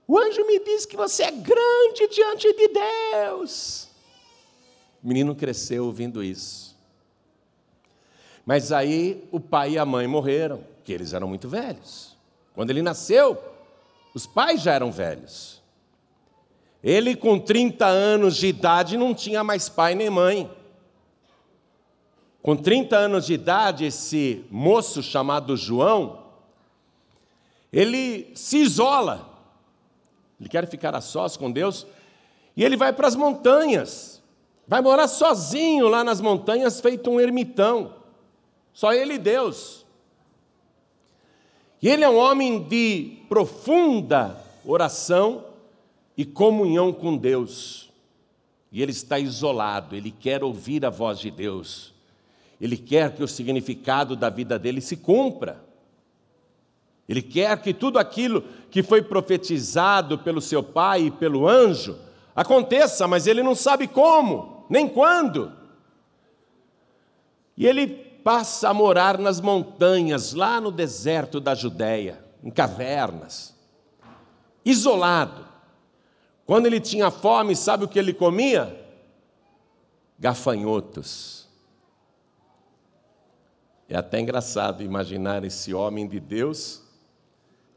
O 0.08 0.18
anjo 0.18 0.48
me 0.48 0.60
disse 0.60 0.88
que 0.88 0.96
você 0.96 1.24
é 1.24 1.32
grande 1.32 2.08
diante 2.10 2.54
de 2.54 2.70
Deus. 2.70 3.90
O 5.04 5.08
menino 5.10 5.36
cresceu 5.36 5.86
ouvindo 5.88 6.24
isso. 6.24 6.73
Mas 8.46 8.72
aí 8.72 9.28
o 9.32 9.40
pai 9.40 9.72
e 9.72 9.78
a 9.78 9.86
mãe 9.86 10.08
morreram, 10.08 10.64
que 10.84 10.92
eles 10.92 11.14
eram 11.14 11.28
muito 11.28 11.48
velhos. 11.48 12.18
Quando 12.54 12.70
ele 12.70 12.82
nasceu, 12.82 13.42
os 14.14 14.28
pais 14.28 14.62
já 14.62 14.74
eram 14.74 14.92
velhos. 14.92 15.62
Ele, 16.84 17.16
com 17.16 17.40
30 17.40 17.86
anos 17.86 18.36
de 18.36 18.48
idade, 18.48 18.98
não 18.98 19.14
tinha 19.14 19.44
mais 19.44 19.70
pai 19.70 19.96
nem 19.96 20.10
mãe. 20.10 20.52
Com 22.42 22.58
30 22.58 22.98
anos 22.98 23.26
de 23.26 23.34
idade, 23.34 23.86
esse 23.86 24.46
moço 24.52 25.02
chamado 25.02 25.56
João, 25.56 26.24
ele 27.72 28.30
se 28.36 28.58
isola. 28.58 29.30
Ele 30.38 30.50
quer 30.50 30.68
ficar 30.68 30.94
a 30.94 31.00
sós 31.00 31.38
com 31.38 31.50
Deus 31.50 31.88
e 32.56 32.64
ele 32.66 32.76
vai 32.76 32.92
para 32.92 33.08
as 33.08 33.16
montanhas. 33.16 34.22
Vai 34.68 34.82
morar 34.82 35.08
sozinho 35.08 35.88
lá 35.88 36.04
nas 36.04 36.20
montanhas, 36.20 36.82
feito 36.82 37.10
um 37.10 37.20
ermitão. 37.20 38.03
Só 38.74 38.92
ele 38.92 39.13
e 39.13 39.20
Deus. 39.20 39.86
E 41.82 41.89
ele 41.89 42.03
é 42.03 42.10
um 42.10 42.18
homem 42.18 42.63
de 42.63 43.20
profunda 43.30 44.42
oração 44.65 45.46
e 46.18 46.25
comunhão 46.25 46.92
com 46.92 47.15
Deus. 47.15 47.92
E 48.72 48.82
ele 48.82 48.92
está 48.92 49.20
isolado, 49.20 49.96
ele 49.96 50.10
quer 50.10 50.44
ouvir 50.44 50.86
a 50.86 50.89
voz 50.89 51.20
de 51.20 51.30
Deus. 51.30 51.94
Ele 52.60 52.77
quer 52.77 53.13
que 53.13 53.22
o 53.22 53.27
significado 53.27 54.15
da 54.15 54.30
vida 54.30 54.58
dele 54.58 54.82
se 54.82 54.96
cumpra. 54.98 55.62
Ele 57.08 57.22
quer 57.22 57.62
que 57.62 57.74
tudo 57.74 58.00
aquilo 58.00 58.44
que 58.72 58.82
foi 58.82 59.01
profetizado 59.01 60.18
pelo 60.18 60.42
seu 60.42 60.63
pai 60.63 61.03
e 61.03 61.12
pelo 61.12 61.48
anjo 61.48 61.98
aconteça, 62.34 63.08
mas 63.08 63.27
ele 63.27 63.44
não 63.44 63.53
sabe 63.53 63.88
como, 63.88 64.65
nem 64.70 64.88
quando. 64.88 65.51
E 67.58 67.68
ele 67.68 68.12
passa 68.24 68.70
a 68.70 68.74
morar 68.74 69.18
nas 69.18 69.42
montanhas, 69.42 70.34
lá 70.34 70.62
no 70.62 70.72
deserto 70.72 71.39
da 71.39 71.53
Judéia, 71.53 72.24
em 72.44 72.50
cavernas, 72.50 73.53
isolado. 74.63 75.46
Quando 76.46 76.65
ele 76.65 76.80
tinha 76.80 77.12
fome, 77.12 77.56
sabe 77.56 77.86
o 77.86 77.88
que 77.88 78.00
ele 78.00 78.13
comia? 78.13 78.80
Gafanhotos. 80.18 81.48
É 83.89 83.98
até 83.98 84.20
engraçado 84.20 84.82
imaginar 84.82 85.44
esse 85.44 85.74
homem 85.74 86.08
de 86.08 86.20
Deus 86.20 86.82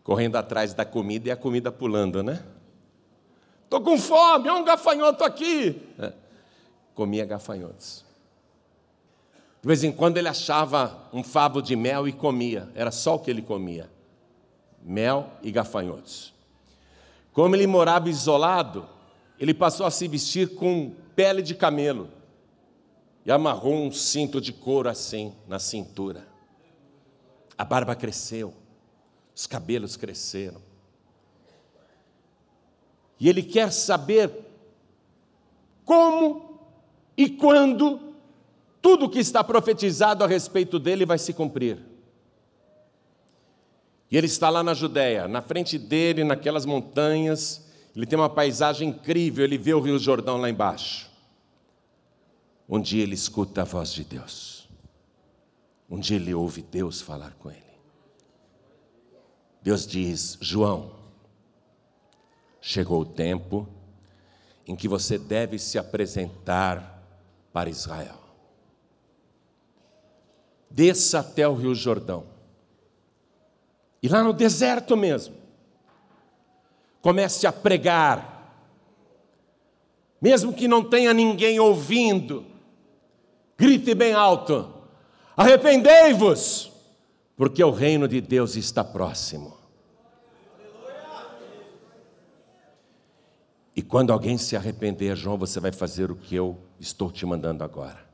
correndo 0.03 0.37
atrás 0.37 0.73
da 0.73 0.85
comida 0.85 1.29
e 1.29 1.31
a 1.33 1.37
comida 1.37 1.73
pulando, 1.73 2.23
né? 2.23 2.45
Estou 3.65 3.81
com 3.81 3.99
fome, 3.99 4.49
olha 4.49 4.61
um 4.61 4.65
gafanhoto 4.65 5.25
aqui. 5.25 5.83
É. 5.99 6.13
Comia 6.95 7.27
gafanhotos. 7.27 8.06
De 9.67 9.69
vez 9.69 9.83
em 9.83 9.91
quando 9.91 10.17
ele 10.17 10.29
achava 10.29 11.09
um 11.13 11.25
favo 11.25 11.61
de 11.61 11.75
mel 11.75 12.07
e 12.07 12.13
comia, 12.13 12.71
era 12.73 12.93
só 12.93 13.17
o 13.17 13.19
que 13.19 13.29
ele 13.29 13.43
comia: 13.43 13.91
mel 14.81 15.29
e 15.43 15.51
gafanhotos. 15.51 16.33
Como 17.33 17.57
ele 17.57 17.67
morava 17.67 18.09
isolado, 18.09 18.89
ele 19.41 19.53
passou 19.53 19.85
a 19.85 19.91
se 19.91 20.07
vestir 20.07 20.55
com 20.55 20.95
pele 21.17 21.43
de 21.43 21.53
camelo 21.53 22.09
e 23.25 23.33
amarrou 23.33 23.75
um 23.75 23.91
cinto 23.91 24.41
de 24.41 24.53
couro 24.53 24.89
assim 24.89 25.35
na 25.49 25.59
cintura. 25.59 26.25
A 27.59 27.65
barba 27.65 27.97
cresceu, 27.97 28.55
os 29.35 29.49
cabelos 29.49 29.97
cresceram. 29.97 30.63
E 33.19 33.29
ele 33.29 33.43
quer 33.43 33.73
saber 33.73 34.31
como 35.85 36.61
e 37.17 37.29
quando 37.29 38.06
tudo 38.87 39.11
que 39.11 39.19
está 39.19 39.43
profetizado 39.43 40.23
a 40.23 40.29
respeito 40.29 40.79
dele 40.79 41.05
vai 41.05 41.19
se 41.19 41.33
cumprir. 41.33 41.77
E 44.09 44.17
ele 44.17 44.29
está 44.29 44.49
lá 44.49 44.63
na 44.63 44.75
Judéia, 44.75 45.27
na 45.27 45.43
frente 45.43 45.77
dele, 45.77 46.23
naquelas 46.23 46.65
montanhas, 46.65 47.69
ele 47.97 48.07
tem 48.07 48.17
uma 48.17 48.31
paisagem 48.31 48.91
incrível, 48.91 49.45
ele 49.45 49.59
vê 49.59 49.75
o 49.75 49.81
Rio 49.81 49.99
Jordão 49.99 50.37
lá 50.37 50.49
embaixo. 50.49 51.11
Um 52.69 52.81
dia 52.81 53.03
ele 53.03 53.17
escuta 53.17 53.63
a 53.63 53.65
voz 53.65 53.93
de 53.93 54.05
Deus. 54.05 54.69
Um 55.91 55.99
dia 55.99 56.15
ele 56.15 56.33
ouve 56.33 56.63
Deus 56.63 57.01
falar 57.01 57.33
com 57.41 57.51
ele. 57.51 57.59
Deus 59.61 59.85
diz: 59.85 60.39
João, 60.41 60.93
chegou 62.61 63.01
o 63.01 63.05
tempo 63.05 63.69
em 64.65 64.77
que 64.77 64.87
você 64.87 65.19
deve 65.19 65.59
se 65.59 65.77
apresentar 65.77 67.03
para 67.53 67.69
Israel. 67.69 68.26
Desça 70.77 71.21
até 71.21 71.49
o 71.49 71.55
Rio 71.55 71.75
Jordão. 71.75 72.25
E 74.03 74.09
lá 74.09 74.23
no 74.23 74.35
deserto 74.35 74.95
mesmo, 74.95 75.35
comece 77.01 77.47
a 77.47 77.53
pregar, 77.53 78.63
mesmo 80.21 80.53
que 80.53 80.69
não 80.69 80.85
tenha 80.85 81.15
ninguém 81.15 81.59
ouvindo, 81.59 82.45
grite 83.57 83.95
bem 83.95 84.13
alto: 84.13 84.71
arrependei-vos, 85.35 86.71
porque 87.39 87.65
o 87.65 87.71
reino 87.71 88.07
de 88.07 88.21
Deus 88.21 88.55
está 88.55 88.85
próximo. 88.85 89.57
E 93.75 93.81
quando 93.81 94.13
alguém 94.13 94.37
se 94.37 94.55
arrepender, 94.55 95.17
João, 95.17 95.39
você 95.39 95.59
vai 95.59 95.73
fazer 95.73 96.11
o 96.11 96.17
que 96.17 96.35
eu 96.35 96.59
estou 96.79 97.11
te 97.11 97.25
mandando 97.25 97.65
agora. 97.65 98.06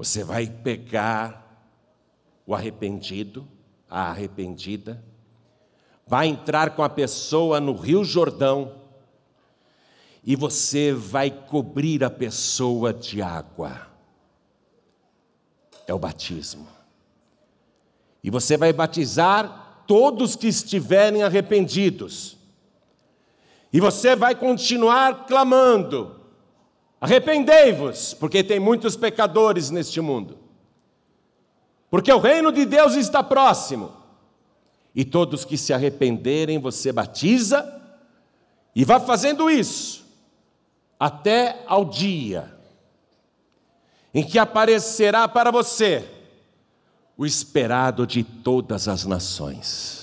Você 0.00 0.24
vai 0.24 0.46
pegar 0.46 1.62
o 2.46 2.54
arrependido, 2.54 3.46
a 3.86 4.08
arrependida, 4.08 5.04
vai 6.06 6.26
entrar 6.26 6.70
com 6.70 6.82
a 6.82 6.88
pessoa 6.88 7.60
no 7.60 7.74
Rio 7.74 8.02
Jordão 8.02 8.80
e 10.24 10.34
você 10.34 10.90
vai 10.94 11.30
cobrir 11.30 12.02
a 12.02 12.08
pessoa 12.08 12.94
de 12.94 13.20
água. 13.20 13.88
É 15.86 15.92
o 15.92 15.98
batismo. 15.98 16.66
E 18.24 18.30
você 18.30 18.56
vai 18.56 18.72
batizar 18.72 19.84
todos 19.86 20.34
que 20.34 20.48
estiverem 20.48 21.22
arrependidos. 21.22 22.38
E 23.70 23.78
você 23.78 24.16
vai 24.16 24.34
continuar 24.34 25.26
clamando: 25.26 26.19
arrependei-vos, 27.00 28.14
porque 28.14 28.44
tem 28.44 28.60
muitos 28.60 28.96
pecadores 28.96 29.70
neste 29.70 30.00
mundo. 30.00 30.38
Porque 31.90 32.12
o 32.12 32.18
reino 32.18 32.52
de 32.52 32.64
Deus 32.64 32.94
está 32.94 33.22
próximo. 33.22 33.92
E 34.94 35.04
todos 35.04 35.44
que 35.44 35.56
se 35.56 35.72
arrependerem, 35.72 36.58
você 36.58 36.92
batiza, 36.92 37.80
e 38.74 38.84
vá 38.84 39.00
fazendo 39.00 39.50
isso 39.50 40.04
até 40.98 41.64
ao 41.66 41.84
dia 41.84 42.54
em 44.12 44.24
que 44.24 44.38
aparecerá 44.38 45.26
para 45.26 45.50
você 45.50 46.08
o 47.16 47.24
esperado 47.24 48.06
de 48.06 48.22
todas 48.22 48.88
as 48.88 49.06
nações 49.06 50.00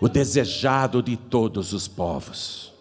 o 0.00 0.08
desejado 0.08 1.02
de 1.02 1.16
todos 1.16 1.72
os 1.72 1.88
povos, 1.88 2.72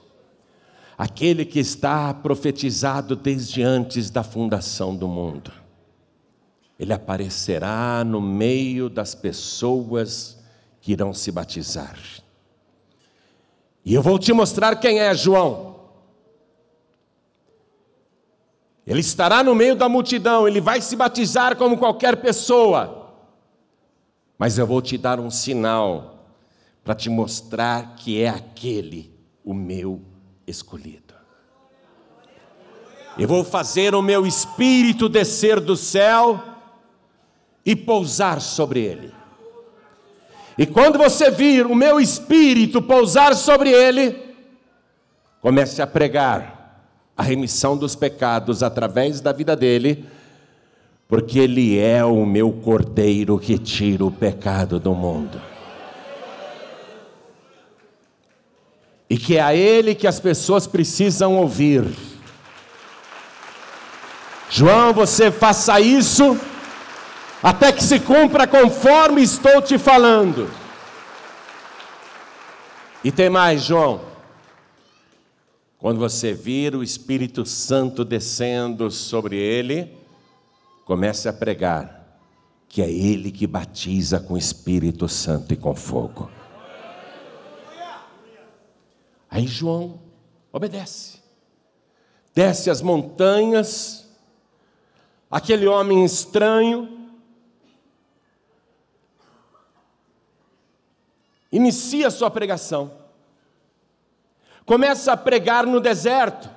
aquele 0.97 1.45
que 1.45 1.59
está 1.59 2.11
profetizado 2.13 3.15
desde 3.15 3.61
antes 3.61 4.09
da 4.09 4.23
fundação 4.23 4.95
do 4.95 5.07
mundo. 5.07 5.51
Ele 6.79 6.91
aparecerá 6.91 8.03
no 8.03 8.19
meio 8.19 8.89
das 8.89 9.13
pessoas 9.13 10.39
que 10.81 10.93
irão 10.93 11.13
se 11.13 11.31
batizar. 11.31 11.97
E 13.85 13.93
eu 13.93 14.01
vou 14.01 14.17
te 14.17 14.33
mostrar 14.33 14.75
quem 14.77 14.99
é 14.99 15.13
João. 15.13 15.75
Ele 18.85 19.01
estará 19.01 19.43
no 19.43 19.53
meio 19.53 19.75
da 19.75 19.87
multidão, 19.89 20.47
ele 20.47 20.61
vai 20.61 20.81
se 20.81 20.95
batizar 20.95 21.55
como 21.57 21.77
qualquer 21.77 22.17
pessoa. 22.17 23.13
Mas 24.37 24.57
eu 24.57 24.65
vou 24.65 24.81
te 24.81 24.97
dar 24.97 25.19
um 25.19 25.29
sinal 25.29 26.25
para 26.83 26.95
te 26.95 27.09
mostrar 27.09 27.95
que 27.95 28.21
é 28.21 28.29
aquele 28.29 29.13
o 29.43 29.53
meu 29.53 30.01
escolhido. 30.47 31.13
Eu 33.17 33.27
vou 33.27 33.43
fazer 33.43 33.93
o 33.93 34.01
meu 34.01 34.25
espírito 34.25 35.09
descer 35.09 35.59
do 35.59 35.75
céu 35.75 36.41
e 37.65 37.75
pousar 37.75 38.39
sobre 38.39 38.81
ele. 38.81 39.11
E 40.57 40.65
quando 40.65 40.97
você 40.97 41.29
vir 41.29 41.67
o 41.67 41.75
meu 41.75 41.99
espírito 41.99 42.81
pousar 42.81 43.35
sobre 43.35 43.71
ele, 43.71 44.15
comece 45.41 45.81
a 45.81 45.87
pregar 45.87 46.57
a 47.15 47.23
remissão 47.23 47.75
dos 47.75 47.95
pecados 47.95 48.61
através 48.61 49.19
da 49.19 49.31
vida 49.31 49.55
dele, 49.55 50.05
porque 51.07 51.39
ele 51.39 51.77
é 51.79 52.05
o 52.05 52.25
meu 52.25 52.51
cordeiro 52.51 53.39
que 53.39 53.57
tira 53.57 54.05
o 54.05 54.11
pecado 54.11 54.79
do 54.79 54.93
mundo. 54.93 55.41
E 59.17 59.19
que 59.19 59.35
é 59.35 59.41
a 59.41 59.55
Ele 59.55 59.95
que 59.95 60.05
as 60.05 60.19
pessoas 60.19 60.67
precisam 60.67 61.37
ouvir. 61.37 61.83
João, 64.47 64.93
você 64.93 65.31
faça 65.31 65.81
isso 65.81 66.39
até 67.41 67.71
que 67.71 67.83
se 67.83 67.99
cumpra 67.99 68.45
conforme 68.45 69.23
estou 69.23 69.59
te 69.59 69.79
falando. 69.79 70.47
E 73.03 73.11
tem 73.11 73.27
mais, 73.27 73.63
João. 73.63 74.01
Quando 75.79 75.97
você 75.97 76.31
vir 76.31 76.75
o 76.75 76.83
Espírito 76.83 77.43
Santo 77.43 78.05
descendo 78.05 78.91
sobre 78.91 79.35
ele, 79.35 79.97
comece 80.85 81.27
a 81.27 81.33
pregar 81.33 82.19
que 82.69 82.83
é 82.83 82.91
ele 82.91 83.31
que 83.31 83.47
batiza 83.47 84.19
com 84.19 84.37
Espírito 84.37 85.09
Santo 85.09 85.55
e 85.55 85.57
com 85.57 85.73
fogo. 85.73 86.36
Aí 89.29 89.45
João 89.45 89.99
obedece, 90.51 91.21
desce 92.33 92.69
as 92.69 92.81
montanhas, 92.81 94.07
aquele 95.29 95.67
homem 95.67 96.05
estranho, 96.05 97.11
inicia 101.51 102.09
sua 102.09 102.31
pregação, 102.31 102.91
começa 104.65 105.11
a 105.11 105.17
pregar 105.17 105.65
no 105.65 105.79
deserto, 105.79 106.49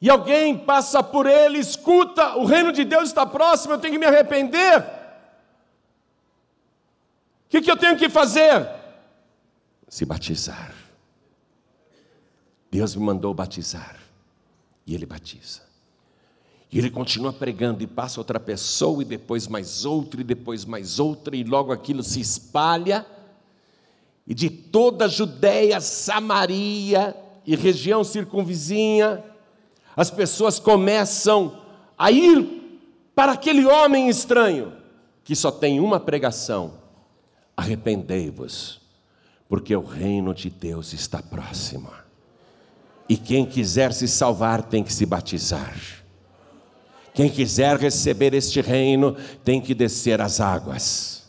e 0.00 0.08
alguém 0.08 0.56
passa 0.56 1.02
por 1.02 1.26
ele, 1.26 1.58
escuta, 1.58 2.36
o 2.36 2.46
reino 2.46 2.72
de 2.72 2.84
Deus 2.84 3.04
está 3.04 3.26
próximo, 3.26 3.74
eu 3.74 3.78
tenho 3.78 3.92
que 3.92 3.98
me 3.98 4.06
arrepender. 4.06 4.80
O 7.46 7.50
que, 7.50 7.60
que 7.60 7.70
eu 7.70 7.76
tenho 7.76 7.98
que 7.98 8.08
fazer? 8.08 8.79
Se 9.90 10.06
batizar. 10.06 10.72
Deus 12.70 12.94
me 12.94 13.02
mandou 13.02 13.34
batizar. 13.34 13.98
E 14.86 14.94
ele 14.94 15.04
batiza. 15.04 15.62
E 16.70 16.78
ele 16.78 16.88
continua 16.88 17.32
pregando, 17.32 17.82
e 17.82 17.86
passa 17.86 18.20
outra 18.20 18.38
pessoa, 18.38 19.02
e 19.02 19.04
depois 19.04 19.48
mais 19.48 19.84
outra, 19.84 20.20
e 20.20 20.24
depois 20.24 20.64
mais 20.64 21.00
outra, 21.00 21.36
e 21.36 21.42
logo 21.42 21.72
aquilo 21.72 22.04
se 22.04 22.20
espalha. 22.20 23.04
E 24.24 24.32
de 24.32 24.48
toda 24.48 25.06
a 25.06 25.08
Judéia, 25.08 25.80
Samaria 25.80 27.16
e 27.44 27.56
região 27.56 28.04
circunvizinha, 28.04 29.24
as 29.96 30.08
pessoas 30.08 30.60
começam 30.60 31.60
a 31.98 32.12
ir 32.12 33.10
para 33.12 33.32
aquele 33.32 33.66
homem 33.66 34.08
estranho, 34.08 34.72
que 35.24 35.34
só 35.34 35.50
tem 35.50 35.80
uma 35.80 35.98
pregação: 35.98 36.74
arrependei-vos 37.56 38.79
porque 39.50 39.74
o 39.74 39.82
reino 39.82 40.32
de 40.32 40.48
Deus 40.48 40.92
está 40.92 41.20
próximo. 41.20 41.90
E 43.08 43.16
quem 43.16 43.44
quiser 43.44 43.92
se 43.92 44.06
salvar 44.06 44.62
tem 44.62 44.84
que 44.84 44.92
se 44.92 45.04
batizar. 45.04 45.76
Quem 47.12 47.28
quiser 47.28 47.76
receber 47.76 48.32
este 48.32 48.60
reino 48.60 49.16
tem 49.44 49.60
que 49.60 49.74
descer 49.74 50.20
as 50.20 50.40
águas. 50.40 51.24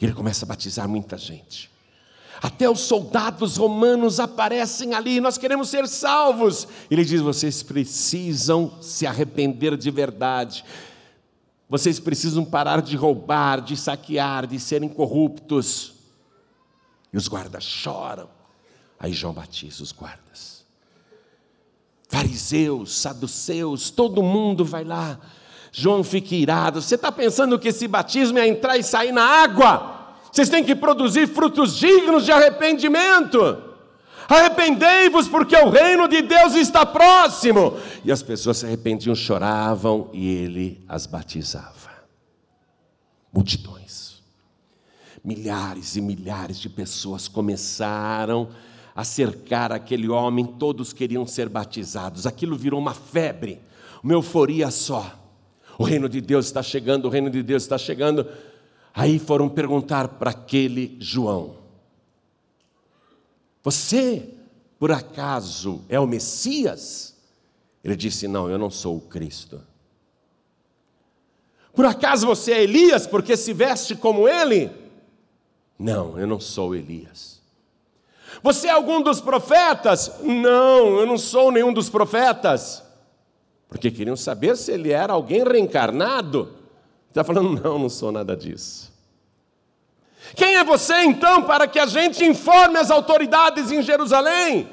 E 0.00 0.04
ele 0.04 0.12
começa 0.12 0.44
a 0.44 0.48
batizar 0.48 0.88
muita 0.88 1.16
gente. 1.16 1.70
Até 2.42 2.68
os 2.68 2.80
soldados 2.80 3.56
romanos 3.56 4.18
aparecem 4.18 4.94
ali, 4.94 5.20
nós 5.20 5.38
queremos 5.38 5.68
ser 5.68 5.86
salvos. 5.86 6.66
Ele 6.90 7.04
diz: 7.04 7.20
vocês 7.20 7.62
precisam 7.62 8.82
se 8.82 9.06
arrepender 9.06 9.76
de 9.76 9.92
verdade. 9.92 10.64
Vocês 11.70 12.00
precisam 12.00 12.44
parar 12.44 12.82
de 12.82 12.96
roubar, 12.96 13.60
de 13.60 13.76
saquear, 13.76 14.44
de 14.44 14.58
serem 14.58 14.88
corruptos. 14.88 15.93
E 17.14 17.16
os 17.16 17.28
guardas 17.28 17.62
choram. 17.62 18.28
Aí 18.98 19.12
João 19.12 19.32
batiza 19.32 19.84
os 19.84 19.92
guardas. 19.92 20.64
Fariseus, 22.08 22.96
saduceus, 22.96 23.88
todo 23.88 24.20
mundo 24.20 24.64
vai 24.64 24.82
lá. 24.82 25.20
João 25.70 26.02
fica 26.02 26.34
irado. 26.34 26.82
Você 26.82 26.96
está 26.96 27.12
pensando 27.12 27.56
que 27.56 27.68
esse 27.68 27.86
batismo 27.86 28.40
é 28.40 28.48
entrar 28.48 28.76
e 28.76 28.82
sair 28.82 29.12
na 29.12 29.22
água? 29.22 30.16
Vocês 30.32 30.48
têm 30.48 30.64
que 30.64 30.74
produzir 30.74 31.28
frutos 31.28 31.76
dignos 31.76 32.24
de 32.24 32.32
arrependimento. 32.32 33.62
Arrependei-vos, 34.28 35.28
porque 35.28 35.54
o 35.54 35.70
reino 35.70 36.08
de 36.08 36.20
Deus 36.20 36.56
está 36.56 36.84
próximo. 36.84 37.78
E 38.04 38.10
as 38.10 38.24
pessoas 38.24 38.56
se 38.56 38.66
arrependiam, 38.66 39.14
choravam, 39.14 40.10
e 40.12 40.26
ele 40.26 40.84
as 40.88 41.06
batizava. 41.06 41.92
Multidões. 43.32 44.03
Milhares 45.24 45.96
e 45.96 46.02
milhares 46.02 46.60
de 46.60 46.68
pessoas 46.68 47.28
começaram 47.28 48.50
a 48.94 49.02
cercar 49.02 49.72
aquele 49.72 50.08
homem, 50.08 50.44
todos 50.44 50.92
queriam 50.92 51.26
ser 51.26 51.48
batizados. 51.48 52.26
Aquilo 52.26 52.56
virou 52.56 52.78
uma 52.78 52.92
febre, 52.92 53.58
uma 54.02 54.12
euforia 54.12 54.70
só. 54.70 55.18
O 55.78 55.82
reino 55.82 56.08
de 56.08 56.20
Deus 56.20 56.46
está 56.46 56.62
chegando, 56.62 57.06
o 57.06 57.08
reino 57.08 57.30
de 57.30 57.42
Deus 57.42 57.62
está 57.62 57.78
chegando. 57.78 58.28
Aí 58.92 59.18
foram 59.18 59.48
perguntar 59.48 60.08
para 60.08 60.30
aquele 60.30 60.96
João: 61.00 61.56
Você, 63.62 64.28
por 64.78 64.92
acaso, 64.92 65.82
é 65.88 65.98
o 65.98 66.06
Messias? 66.06 67.16
Ele 67.82 67.96
disse: 67.96 68.28
Não, 68.28 68.48
eu 68.48 68.58
não 68.58 68.70
sou 68.70 68.98
o 68.98 69.00
Cristo. 69.00 69.60
Por 71.74 71.86
acaso 71.86 72.26
você 72.26 72.52
é 72.52 72.62
Elias 72.62 73.06
porque 73.06 73.36
se 73.36 73.52
veste 73.52 73.96
como 73.96 74.28
ele? 74.28 74.83
Não, 75.78 76.18
eu 76.18 76.26
não 76.26 76.40
sou 76.40 76.74
Elias. 76.74 77.40
Você 78.42 78.68
é 78.68 78.70
algum 78.70 79.00
dos 79.00 79.20
profetas? 79.20 80.20
Não, 80.22 80.98
eu 80.98 81.06
não 81.06 81.18
sou 81.18 81.50
nenhum 81.50 81.72
dos 81.72 81.88
profetas 81.88 82.84
porque 83.74 83.90
queriam 83.90 84.16
saber 84.16 84.56
se 84.56 84.70
ele 84.70 84.92
era 84.92 85.14
alguém 85.14 85.42
reencarnado. 85.42 86.56
Está 87.08 87.24
falando, 87.24 87.60
não, 87.60 87.76
não 87.76 87.88
sou 87.88 88.12
nada 88.12 88.36
disso. 88.36 88.92
Quem 90.36 90.54
é 90.54 90.62
você 90.62 90.94
então 91.02 91.42
para 91.42 91.66
que 91.66 91.80
a 91.80 91.86
gente 91.86 92.24
informe 92.24 92.78
as 92.78 92.88
autoridades 92.88 93.72
em 93.72 93.82
Jerusalém? 93.82 94.70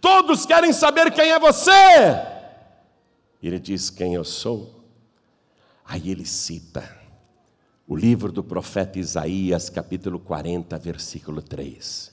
Todos 0.00 0.46
querem 0.46 0.72
saber 0.72 1.10
quem 1.10 1.32
é 1.32 1.38
você. 1.40 1.72
E 3.42 3.48
ele 3.48 3.58
diz 3.58 3.90
quem 3.90 4.14
eu 4.14 4.22
sou. 4.22 4.72
Aí 5.84 6.08
ele 6.08 6.24
cita 6.24 6.88
o 7.86 7.96
livro 7.96 8.32
do 8.32 8.42
profeta 8.42 8.98
Isaías, 8.98 9.68
capítulo 9.68 10.18
40, 10.18 10.78
versículo 10.78 11.42
3. 11.42 12.12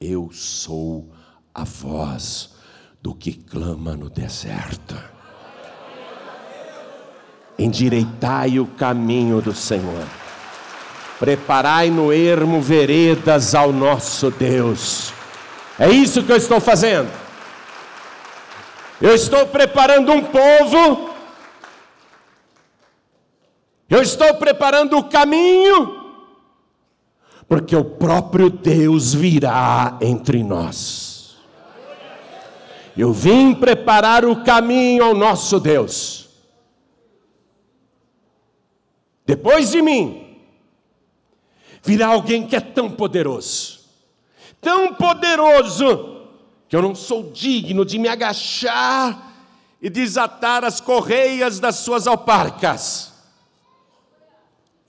Eu 0.00 0.30
sou 0.32 1.10
a 1.54 1.64
voz 1.64 2.54
do 3.02 3.14
que 3.14 3.32
clama 3.32 3.96
no 3.96 4.10
deserto 4.10 5.16
endireitai 7.58 8.58
o 8.58 8.66
caminho 8.66 9.40
do 9.40 9.54
Senhor. 9.54 10.04
Preparai 11.18 11.90
no 11.90 12.12
ermo 12.12 12.60
veredas 12.60 13.54
ao 13.54 13.72
nosso 13.72 14.30
Deus. 14.30 15.12
É 15.78 15.88
isso 15.88 16.22
que 16.22 16.32
eu 16.32 16.36
estou 16.36 16.60
fazendo. 16.60 17.10
Eu 19.00 19.14
estou 19.14 19.46
preparando 19.46 20.12
um 20.12 20.22
povo. 20.22 21.15
Eu 23.88 24.02
estou 24.02 24.34
preparando 24.34 24.98
o 24.98 25.04
caminho. 25.04 26.04
Porque 27.48 27.76
o 27.76 27.84
próprio 27.84 28.50
Deus 28.50 29.14
virá 29.14 29.96
entre 30.00 30.42
nós. 30.42 31.36
Eu 32.96 33.12
vim 33.12 33.54
preparar 33.54 34.24
o 34.24 34.42
caminho 34.42 35.04
ao 35.04 35.14
nosso 35.14 35.60
Deus. 35.60 36.28
Depois 39.24 39.70
de 39.70 39.82
mim, 39.82 40.38
virá 41.82 42.08
alguém 42.08 42.46
que 42.46 42.56
é 42.56 42.60
tão 42.60 42.90
poderoso, 42.90 43.80
tão 44.60 44.94
poderoso, 44.94 46.22
que 46.68 46.74
eu 46.74 46.82
não 46.82 46.94
sou 46.94 47.30
digno 47.32 47.84
de 47.84 47.98
me 47.98 48.08
agachar 48.08 49.34
e 49.82 49.90
desatar 49.90 50.64
as 50.64 50.80
correias 50.80 51.60
das 51.60 51.76
suas 51.76 52.06
alparcas. 52.06 53.15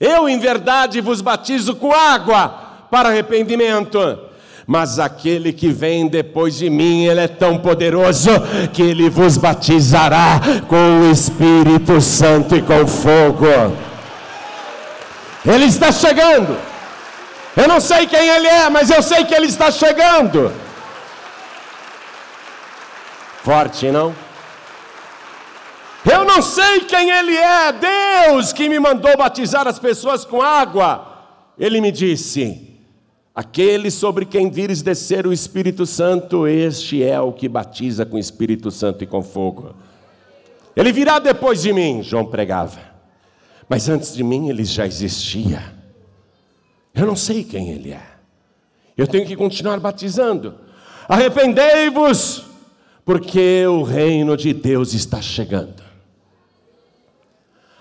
Eu, 0.00 0.28
em 0.28 0.38
verdade, 0.38 1.00
vos 1.00 1.20
batizo 1.20 1.74
com 1.74 1.92
água 1.92 2.84
para 2.90 3.08
arrependimento. 3.08 4.18
Mas 4.66 4.98
aquele 4.98 5.52
que 5.52 5.70
vem 5.70 6.06
depois 6.06 6.56
de 6.56 6.68
mim, 6.68 7.06
ele 7.06 7.20
é 7.20 7.26
tão 7.26 7.58
poderoso 7.58 8.30
que 8.72 8.82
ele 8.82 9.08
vos 9.08 9.36
batizará 9.36 10.40
com 10.68 11.00
o 11.00 11.10
Espírito 11.10 12.00
Santo 12.00 12.54
e 12.54 12.62
com 12.62 12.86
fogo. 12.86 13.46
Ele 15.44 15.64
está 15.64 15.90
chegando. 15.90 16.56
Eu 17.56 17.66
não 17.66 17.80
sei 17.80 18.06
quem 18.06 18.28
ele 18.28 18.46
é, 18.46 18.68
mas 18.68 18.90
eu 18.90 19.02
sei 19.02 19.24
que 19.24 19.34
ele 19.34 19.46
está 19.46 19.70
chegando. 19.70 20.52
Forte, 23.42 23.90
não? 23.90 24.14
Eu 26.04 26.24
não 26.24 26.40
sei 26.40 26.80
quem 26.80 27.10
ele 27.10 27.36
é, 27.36 27.72
Deus 27.72 28.52
que 28.52 28.68
me 28.68 28.78
mandou 28.78 29.16
batizar 29.16 29.66
as 29.66 29.78
pessoas 29.78 30.24
com 30.24 30.40
água. 30.40 31.06
Ele 31.58 31.80
me 31.80 31.90
disse: 31.90 32.78
Aquele 33.34 33.90
sobre 33.90 34.24
quem 34.24 34.50
vires 34.50 34.82
descer 34.82 35.26
o 35.26 35.32
Espírito 35.32 35.86
Santo, 35.86 36.46
este 36.46 37.02
é 37.02 37.20
o 37.20 37.32
que 37.32 37.48
batiza 37.48 38.06
com 38.06 38.16
o 38.16 38.20
Espírito 38.20 38.70
Santo 38.70 39.02
e 39.04 39.06
com 39.06 39.22
fogo. 39.22 39.74
Ele 40.74 40.92
virá 40.92 41.18
depois 41.18 41.62
de 41.62 41.72
mim, 41.72 42.02
João 42.02 42.24
pregava. 42.26 42.80
Mas 43.68 43.88
antes 43.88 44.14
de 44.14 44.22
mim 44.22 44.48
ele 44.48 44.64
já 44.64 44.86
existia. 44.86 45.62
Eu 46.94 47.06
não 47.06 47.16
sei 47.16 47.44
quem 47.44 47.70
ele 47.70 47.92
é. 47.92 48.02
Eu 48.96 49.06
tenho 49.06 49.26
que 49.26 49.36
continuar 49.36 49.78
batizando. 49.78 50.54
Arrependei-vos, 51.08 52.44
porque 53.04 53.66
o 53.66 53.82
reino 53.82 54.36
de 54.36 54.52
Deus 54.52 54.94
está 54.94 55.20
chegando. 55.20 55.87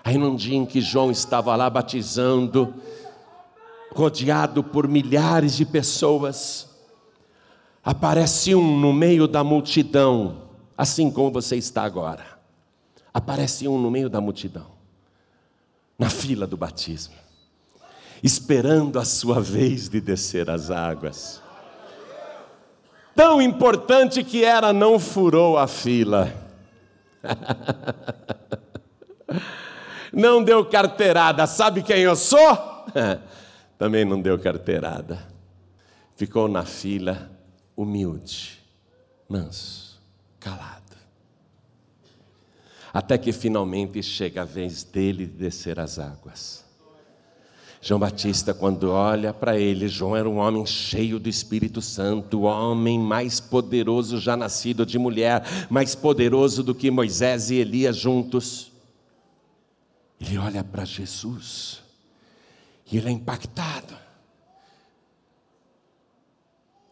Aí 0.07 0.17
num 0.17 0.37
dia 0.37 0.55
em 0.55 0.65
que 0.65 0.79
João 0.79 1.11
estava 1.11 1.53
lá 1.57 1.69
batizando, 1.69 2.73
rodeado 3.93 4.63
por 4.63 4.87
milhares 4.87 5.57
de 5.57 5.65
pessoas, 5.65 6.69
aparece 7.83 8.55
um 8.55 8.79
no 8.79 8.93
meio 8.93 9.27
da 9.27 9.43
multidão, 9.43 10.43
assim 10.77 11.11
como 11.11 11.29
você 11.29 11.57
está 11.57 11.83
agora. 11.83 12.23
Aparece 13.13 13.67
um 13.67 13.77
no 13.77 13.91
meio 13.91 14.09
da 14.09 14.21
multidão 14.21 14.67
na 15.99 16.09
fila 16.09 16.47
do 16.47 16.55
batismo, 16.55 17.15
esperando 18.23 18.99
a 18.99 19.03
sua 19.03 19.41
vez 19.41 19.89
de 19.89 19.99
descer 19.99 20.49
as 20.49 20.71
águas. 20.71 21.41
Tão 23.13 23.41
importante 23.41 24.23
que 24.23 24.45
era, 24.45 24.71
não 24.71 24.99
furou 24.99 25.57
a 25.57 25.67
fila. 25.67 26.33
Não 30.11 30.43
deu 30.43 30.65
carteirada, 30.65 31.45
sabe 31.47 31.83
quem 31.83 31.99
eu 31.99 32.15
sou? 32.15 32.85
Também 33.77 34.05
não 34.05 34.21
deu 34.21 34.39
carteirada. 34.39 35.19
Ficou 36.15 36.47
na 36.47 36.65
fila, 36.65 37.29
humilde, 37.75 38.59
manso, 39.29 40.01
calado 40.39 40.87
até 42.97 43.15
que 43.15 43.31
finalmente 43.31 44.01
chega 44.01 44.41
a 44.41 44.43
vez 44.43 44.83
dele 44.83 45.27
descer 45.27 45.79
as 45.79 45.99
águas. 45.99 46.65
João 47.79 47.99
Batista, 47.99 48.55
quando 48.55 48.89
olha 48.89 49.31
para 49.31 49.55
ele, 49.55 49.87
João 49.87 50.15
era 50.15 50.27
um 50.27 50.37
homem 50.37 50.65
cheio 50.65 51.19
do 51.19 51.29
Espírito 51.29 51.79
Santo, 51.79 52.39
o 52.39 52.43
homem 52.45 52.97
mais 52.97 53.39
poderoso 53.39 54.17
já 54.17 54.35
nascido 54.35 54.83
de 54.83 54.97
mulher, 54.97 55.43
mais 55.69 55.93
poderoso 55.93 56.63
do 56.63 56.73
que 56.73 56.89
Moisés 56.89 57.51
e 57.51 57.57
Elias 57.57 57.95
juntos. 57.95 58.71
Ele 60.19 60.37
olha 60.37 60.63
para 60.63 60.83
Jesus 60.83 61.81
e 62.91 62.97
ele 62.97 63.09
é 63.09 63.11
impactado. 63.11 63.97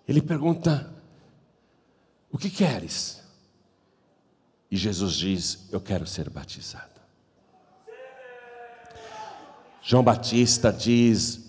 Ele 0.08 0.22
pergunta: 0.22 0.94
O 2.32 2.38
que 2.38 2.50
queres? 2.50 3.24
E 4.70 4.78
Jesus 4.78 5.14
diz: 5.14 5.68
Eu 5.72 5.82
quero 5.82 6.06
ser 6.06 6.30
batizado. 6.30 6.96
João 9.82 10.04
Batista 10.04 10.72
diz: 10.72 11.40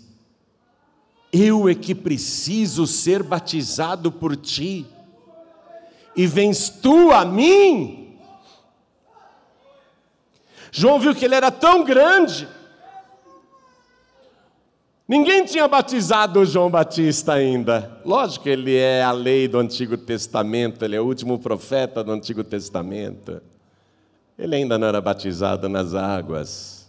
Eu 1.32 1.68
é 1.68 1.74
que 1.74 1.94
preciso 1.94 2.86
ser 2.86 3.22
batizado 3.22 4.10
por 4.10 4.36
ti, 4.36 4.86
e 6.14 6.26
vens 6.26 6.70
tu 6.70 7.12
a 7.12 7.24
mim. 7.24 8.05
João 10.70 10.98
viu 10.98 11.14
que 11.14 11.24
ele 11.24 11.34
era 11.34 11.50
tão 11.50 11.84
grande, 11.84 12.48
Ninguém 15.08 15.44
tinha 15.44 15.68
batizado 15.68 16.44
João 16.44 16.68
Batista 16.68 17.34
ainda. 17.34 18.00
Lógico 18.04 18.42
que 18.42 18.50
ele 18.50 18.74
é 18.74 19.04
a 19.04 19.12
lei 19.12 19.46
do 19.46 19.56
Antigo 19.56 19.96
Testamento, 19.96 20.84
ele 20.84 20.96
é 20.96 21.00
o 21.00 21.06
último 21.06 21.38
profeta 21.38 22.02
do 22.02 22.10
Antigo 22.10 22.42
Testamento. 22.42 23.40
Ele 24.36 24.56
ainda 24.56 24.76
não 24.76 24.88
era 24.88 25.00
batizado 25.00 25.68
nas 25.68 25.94
águas. 25.94 26.88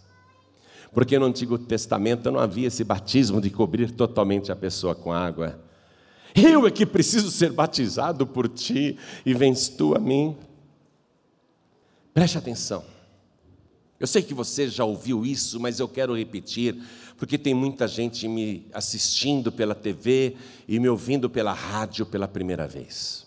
Porque 0.92 1.16
no 1.16 1.26
Antigo 1.26 1.56
Testamento 1.58 2.28
não 2.28 2.40
havia 2.40 2.66
esse 2.66 2.82
batismo 2.82 3.40
de 3.40 3.50
cobrir 3.50 3.92
totalmente 3.92 4.50
a 4.50 4.56
pessoa 4.56 4.96
com 4.96 5.12
água. 5.12 5.56
Eu 6.34 6.66
é 6.66 6.72
que 6.72 6.84
preciso 6.84 7.30
ser 7.30 7.52
batizado 7.52 8.26
por 8.26 8.48
ti 8.48 8.98
e 9.24 9.32
vens 9.32 9.68
tu 9.68 9.94
a 9.94 10.00
mim. 10.00 10.36
Preste 12.12 12.36
atenção. 12.36 12.82
Eu 14.00 14.06
sei 14.06 14.22
que 14.22 14.32
você 14.32 14.68
já 14.68 14.84
ouviu 14.84 15.26
isso, 15.26 15.58
mas 15.58 15.80
eu 15.80 15.88
quero 15.88 16.16
repetir, 16.16 16.80
porque 17.16 17.36
tem 17.36 17.52
muita 17.52 17.88
gente 17.88 18.28
me 18.28 18.66
assistindo 18.72 19.50
pela 19.50 19.74
TV 19.74 20.36
e 20.68 20.78
me 20.78 20.88
ouvindo 20.88 21.28
pela 21.28 21.52
rádio 21.52 22.06
pela 22.06 22.28
primeira 22.28 22.66
vez. 22.68 23.26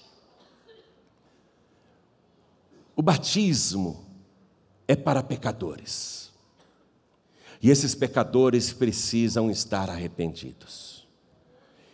O 2.95 3.01
batismo 3.01 4.05
é 4.87 4.95
para 4.95 5.21
pecadores. 5.21 6.31
E 7.61 7.69
esses 7.69 7.93
pecadores 7.93 8.71
precisam 8.73 9.51
estar 9.51 9.89
arrependidos. 9.89 11.07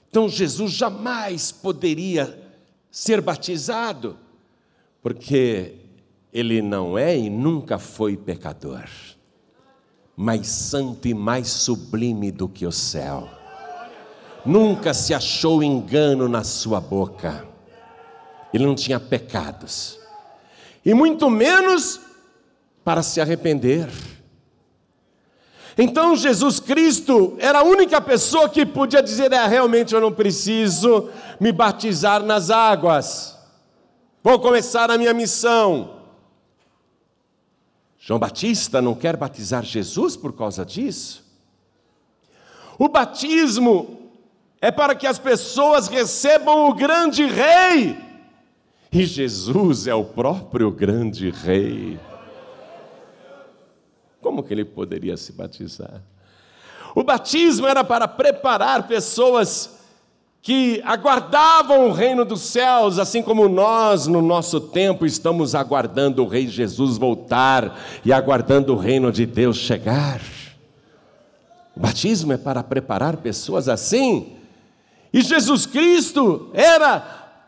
Então 0.09 0.29
Jesus 0.29 0.71
jamais 0.71 1.51
poderia 1.51 2.55
ser 2.89 3.21
batizado, 3.21 4.17
porque 5.01 5.86
ele 6.33 6.61
não 6.61 6.97
é 6.97 7.17
e 7.17 7.29
nunca 7.29 7.79
foi 7.79 8.17
pecador, 8.17 8.83
mais 10.15 10.47
santo 10.47 11.07
e 11.07 11.13
mais 11.13 11.47
sublime 11.47 12.31
do 12.31 12.47
que 12.49 12.65
o 12.65 12.71
céu. 12.71 13.29
Nunca 14.45 14.93
se 14.93 15.13
achou 15.13 15.61
engano 15.61 16.29
na 16.29 16.43
sua 16.43 16.79
boca. 16.79 17.45
Ele 18.53 18.65
não 18.65 18.75
tinha 18.75 18.99
pecados. 18.99 19.99
E 20.85 20.93
muito 20.93 21.29
menos 21.29 21.99
para 22.83 23.03
se 23.03 23.19
arrepender. 23.19 23.89
Então 25.77 26.15
Jesus 26.15 26.59
Cristo 26.59 27.35
era 27.39 27.59
a 27.59 27.63
única 27.63 27.99
pessoa 27.99 28.49
que 28.49 28.65
podia 28.65 29.03
dizer: 29.03 29.31
é, 29.33 29.45
realmente 29.45 29.93
eu 29.93 30.01
não 30.01 30.11
preciso 30.11 31.09
me 31.39 31.51
batizar 31.51 32.23
nas 32.23 32.49
águas. 32.49 33.37
Vou 34.23 34.39
começar 34.39 34.89
a 34.89 34.97
minha 34.97 35.13
missão. 35.13 35.96
João 38.07 38.21
Batista 38.21 38.81
não 38.81 38.95
quer 38.95 39.17
batizar 39.17 39.65
Jesus 39.65 40.15
por 40.15 40.31
causa 40.31 40.65
disso. 40.65 41.25
O 42.79 42.87
batismo 42.87 44.09
é 44.61 44.71
para 44.71 44.95
que 44.95 45.05
as 45.05 45.19
pessoas 45.19 45.89
recebam 45.89 46.69
o 46.69 46.73
grande 46.73 47.25
rei. 47.25 47.97
E 48.93 49.05
Jesus 49.05 49.87
é 49.87 49.93
o 49.93 50.05
próprio 50.05 50.71
grande 50.71 51.29
rei. 51.31 51.99
Como 54.21 54.41
que 54.41 54.53
ele 54.53 54.63
poderia 54.63 55.17
se 55.17 55.33
batizar? 55.33 56.01
O 56.95 57.03
batismo 57.03 57.67
era 57.67 57.83
para 57.83 58.07
preparar 58.07 58.87
pessoas 58.87 59.76
que 60.41 60.81
aguardavam 60.85 61.89
o 61.89 61.91
reino 61.91 62.23
dos 62.23 62.41
céus, 62.41 62.99
assim 62.99 63.21
como 63.21 63.49
nós, 63.49 64.07
no 64.07 64.21
nosso 64.21 64.61
tempo, 64.61 65.05
estamos 65.05 65.53
aguardando 65.55 66.23
o 66.23 66.27
Rei 66.27 66.47
Jesus 66.47 66.97
voltar 66.97 67.77
e 68.05 68.13
aguardando 68.13 68.73
o 68.73 68.77
reino 68.77 69.11
de 69.11 69.25
Deus 69.25 69.57
chegar. 69.57 70.21
O 71.75 71.79
batismo 71.79 72.33
é 72.33 72.37
para 72.37 72.63
preparar 72.63 73.17
pessoas 73.17 73.67
assim, 73.67 74.37
e 75.11 75.21
Jesus 75.21 75.65
Cristo 75.65 76.49
era 76.53 76.99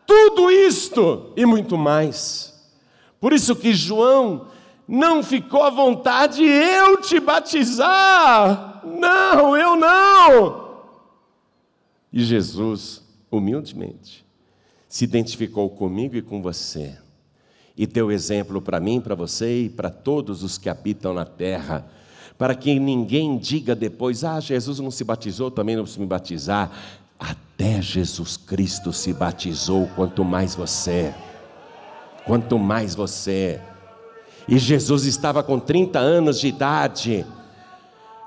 tudo 0.06 0.50
isto 0.50 1.34
e 1.36 1.46
muito 1.46 1.78
mais. 1.78 2.54
Por 3.20 3.34
isso 3.34 3.56
que 3.56 3.74
João 3.74 4.48
não 4.88 5.22
ficou 5.22 5.64
à 5.64 5.70
vontade 5.70 6.44
eu 6.44 6.98
te 6.98 7.20
batizar. 7.20 8.82
Não, 8.84 9.56
eu 9.56 9.76
não. 9.76 10.69
E 12.12 12.24
Jesus, 12.24 13.02
humildemente, 13.32 14.26
se 14.88 15.04
identificou 15.04 15.70
comigo 15.70 16.16
e 16.16 16.22
com 16.22 16.42
você, 16.42 16.98
e 17.78 17.86
deu 17.86 18.12
exemplo 18.12 18.62
para 18.62 18.80
mim, 18.80 19.00
para 19.00 19.16
você 19.16 19.64
e 19.64 19.70
para 19.70 19.90
todos 19.90 20.44
os 20.44 20.58
que 20.58 20.68
habitam 20.68 21.14
na 21.14 21.24
terra, 21.24 21.90
para 22.38 22.56
que 22.56 22.80
ninguém 22.80 23.38
diga 23.38 23.76
depois: 23.76 24.24
ah, 24.24 24.40
Jesus 24.40 24.80
não 24.80 24.92
se 24.92 25.04
batizou, 25.04 25.52
também 25.52 25.76
não 25.76 25.86
se 25.86 26.00
me 26.00 26.06
batizar. 26.06 26.72
Até 27.20 27.82
Jesus 27.82 28.38
Cristo 28.38 28.92
se 28.92 29.14
batizou, 29.14 29.88
quanto 29.96 30.24
mais 30.24 30.56
você, 30.56 31.14
quanto 32.26 32.58
mais 32.58 32.96
você. 32.96 33.62
E 34.48 34.58
Jesus 34.58 35.06
estava 35.06 35.44
com 35.44 35.60
30 35.60 36.00
anos 36.00 36.40
de 36.40 36.48
idade, 36.48 37.26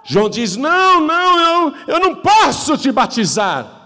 João 0.05 0.29
diz: 0.29 0.57
Não, 0.57 1.01
não, 1.01 1.69
eu, 1.69 1.95
eu 1.95 2.01
não 2.01 2.17
posso 2.17 2.77
te 2.77 2.91
batizar. 2.91 3.81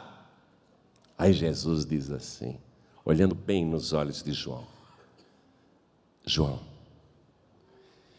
Aí 1.19 1.33
Jesus 1.33 1.87
diz 1.87 2.11
assim, 2.11 2.59
olhando 3.05 3.35
bem 3.35 3.65
nos 3.65 3.93
olhos 3.93 4.23
de 4.23 4.33
João: 4.33 4.65
João, 6.25 6.61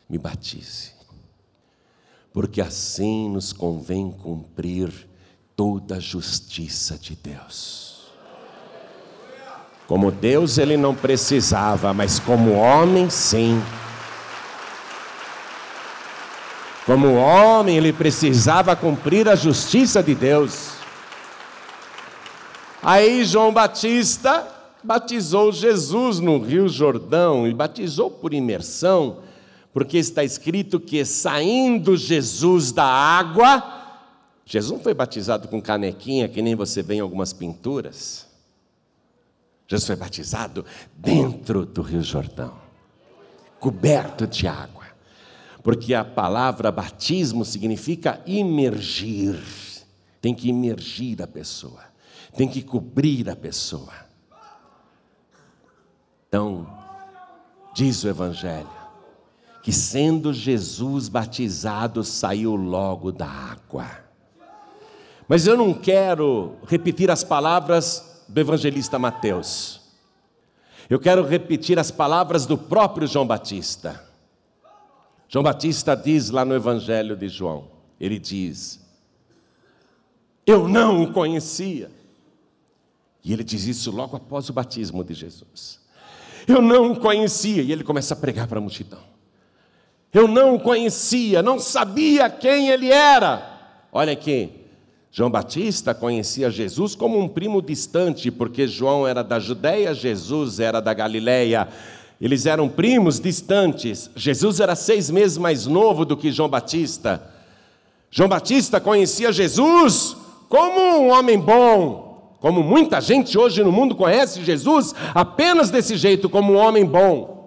me 0.09 0.17
batize, 0.17 0.93
porque 2.33 2.61
assim 2.61 3.29
nos 3.29 3.53
convém 3.53 4.11
cumprir 4.11 4.91
toda 5.55 5.97
a 5.97 5.99
justiça 5.99 6.97
de 6.97 7.15
Deus. 7.15 7.87
Como 9.87 10.11
Deus 10.11 10.57
ele 10.57 10.75
não 10.75 10.93
precisava, 10.93 11.93
mas 11.93 12.19
como 12.19 12.51
homem, 12.53 13.09
sim. 13.09 13.61
Como 16.87 17.15
homem, 17.15 17.75
ele 17.75 17.91
precisava 17.91 18.73
cumprir 18.73 19.27
a 19.27 19.35
justiça 19.35 20.01
de 20.01 20.15
Deus. 20.15 20.71
Aí 22.81 23.25
João 23.25 23.51
Batista 23.51 24.47
batizou 24.81 25.51
Jesus 25.51 26.21
no 26.21 26.39
Rio 26.39 26.69
Jordão 26.69 27.45
e 27.45 27.53
batizou 27.53 28.09
por 28.09 28.33
imersão, 28.33 29.17
porque 29.73 29.97
está 29.97 30.23
escrito 30.23 30.79
que 30.79 31.03
saindo 31.03 31.97
Jesus 31.97 32.71
da 32.71 32.85
água, 32.85 33.61
Jesus 34.45 34.71
não 34.71 34.79
foi 34.79 34.93
batizado 34.93 35.49
com 35.49 35.61
canequinha, 35.61 36.29
que 36.29 36.41
nem 36.41 36.55
você 36.55 36.81
vê 36.81 36.95
em 36.95 37.01
algumas 37.01 37.33
pinturas. 37.33 38.25
Jesus 39.67 39.87
foi 39.87 39.97
batizado 39.97 40.63
dentro 40.95 41.65
do 41.65 41.81
Rio 41.81 42.01
Jordão, 42.01 42.53
coberto 43.59 44.25
de 44.25 44.47
água 44.47 44.86
porque 45.67 45.93
a 45.93 46.05
palavra 46.05 46.71
batismo 46.71 47.43
significa 47.43 48.21
imergir, 48.25 49.37
tem 50.21 50.33
que 50.33 50.47
imergir 50.47 51.21
a 51.21 51.27
pessoa, 51.27 51.81
tem 52.37 52.47
que 52.47 52.61
cobrir 52.61 53.29
a 53.29 53.35
pessoa. 53.35 53.91
Então, 56.29 56.65
diz 57.75 58.01
o 58.05 58.07
Evangelho, 58.07 58.69
que 59.61 59.73
sendo 59.73 60.31
Jesus 60.31 61.09
batizado, 61.09 62.01
saiu 62.01 62.55
logo 62.55 63.11
da 63.11 63.27
água. 63.27 63.89
Mas 65.27 65.47
eu 65.47 65.57
não 65.57 65.73
quero 65.73 66.55
repetir 66.65 67.11
as 67.11 67.25
palavras 67.25 68.23
do 68.25 68.39
evangelista 68.39 68.97
Mateus. 68.97 69.81
Eu 70.89 70.97
quero 70.97 71.27
repetir 71.27 71.77
as 71.77 71.91
palavras 71.91 72.45
do 72.45 72.57
próprio 72.57 73.05
João 73.05 73.27
Batista. 73.27 74.06
João 75.29 75.43
Batista 75.43 75.95
diz 75.95 76.29
lá 76.29 76.45
no 76.45 76.55
Evangelho 76.55 77.15
de 77.15 77.27
João: 77.27 77.67
ele 77.99 78.19
diz, 78.19 78.79
Eu 80.45 80.67
não 80.67 81.03
o 81.03 81.11
conhecia. 81.11 81.91
E 83.23 83.33
ele 83.33 83.43
diz 83.43 83.65
isso 83.65 83.91
logo 83.91 84.15
após 84.15 84.49
o 84.49 84.53
batismo 84.53 85.03
de 85.03 85.13
Jesus. 85.13 85.79
Eu 86.47 86.61
não 86.61 86.93
o 86.93 86.99
conhecia. 86.99 87.61
E 87.61 87.71
ele 87.71 87.83
começa 87.83 88.13
a 88.13 88.17
pregar 88.17 88.47
para 88.47 88.57
a 88.57 88.61
multidão. 88.61 89.01
Eu 90.13 90.27
não 90.27 90.55
o 90.55 90.59
conhecia, 90.59 91.43
não 91.43 91.59
sabia 91.59 92.29
quem 92.29 92.69
ele 92.69 92.89
era. 92.89 93.85
Olha 93.91 94.13
aqui, 94.13 94.49
João 95.11 95.29
Batista 95.29 95.93
conhecia 95.93 96.49
Jesus 96.49 96.95
como 96.95 97.19
um 97.19 97.27
primo 97.27 97.61
distante, 97.61 98.31
porque 98.31 98.65
João 98.65 99.05
era 99.05 99.23
da 99.23 99.39
Judéia, 99.39 99.93
Jesus 99.93 100.59
era 100.59 100.79
da 100.79 100.93
Galileia. 100.93 101.67
Eles 102.19 102.45
eram 102.45 102.67
primos 102.67 103.19
distantes. 103.19 104.09
Jesus 104.15 104.59
era 104.59 104.75
seis 104.75 105.09
meses 105.09 105.37
mais 105.37 105.67
novo 105.67 106.03
do 106.03 106.17
que 106.17 106.31
João 106.31 106.49
Batista. 106.49 107.21
João 108.09 108.27
Batista 108.27 108.79
conhecia 108.79 109.31
Jesus 109.31 110.17
como 110.49 110.79
um 110.79 111.09
homem 111.09 111.37
bom, 111.37 112.37
como 112.39 112.63
muita 112.63 113.01
gente 113.01 113.37
hoje 113.37 113.63
no 113.63 113.71
mundo 113.71 113.95
conhece 113.95 114.43
Jesus 114.43 114.95
apenas 115.13 115.69
desse 115.69 115.95
jeito, 115.97 116.29
como 116.29 116.53
um 116.53 116.57
homem 116.57 116.85
bom. 116.85 117.37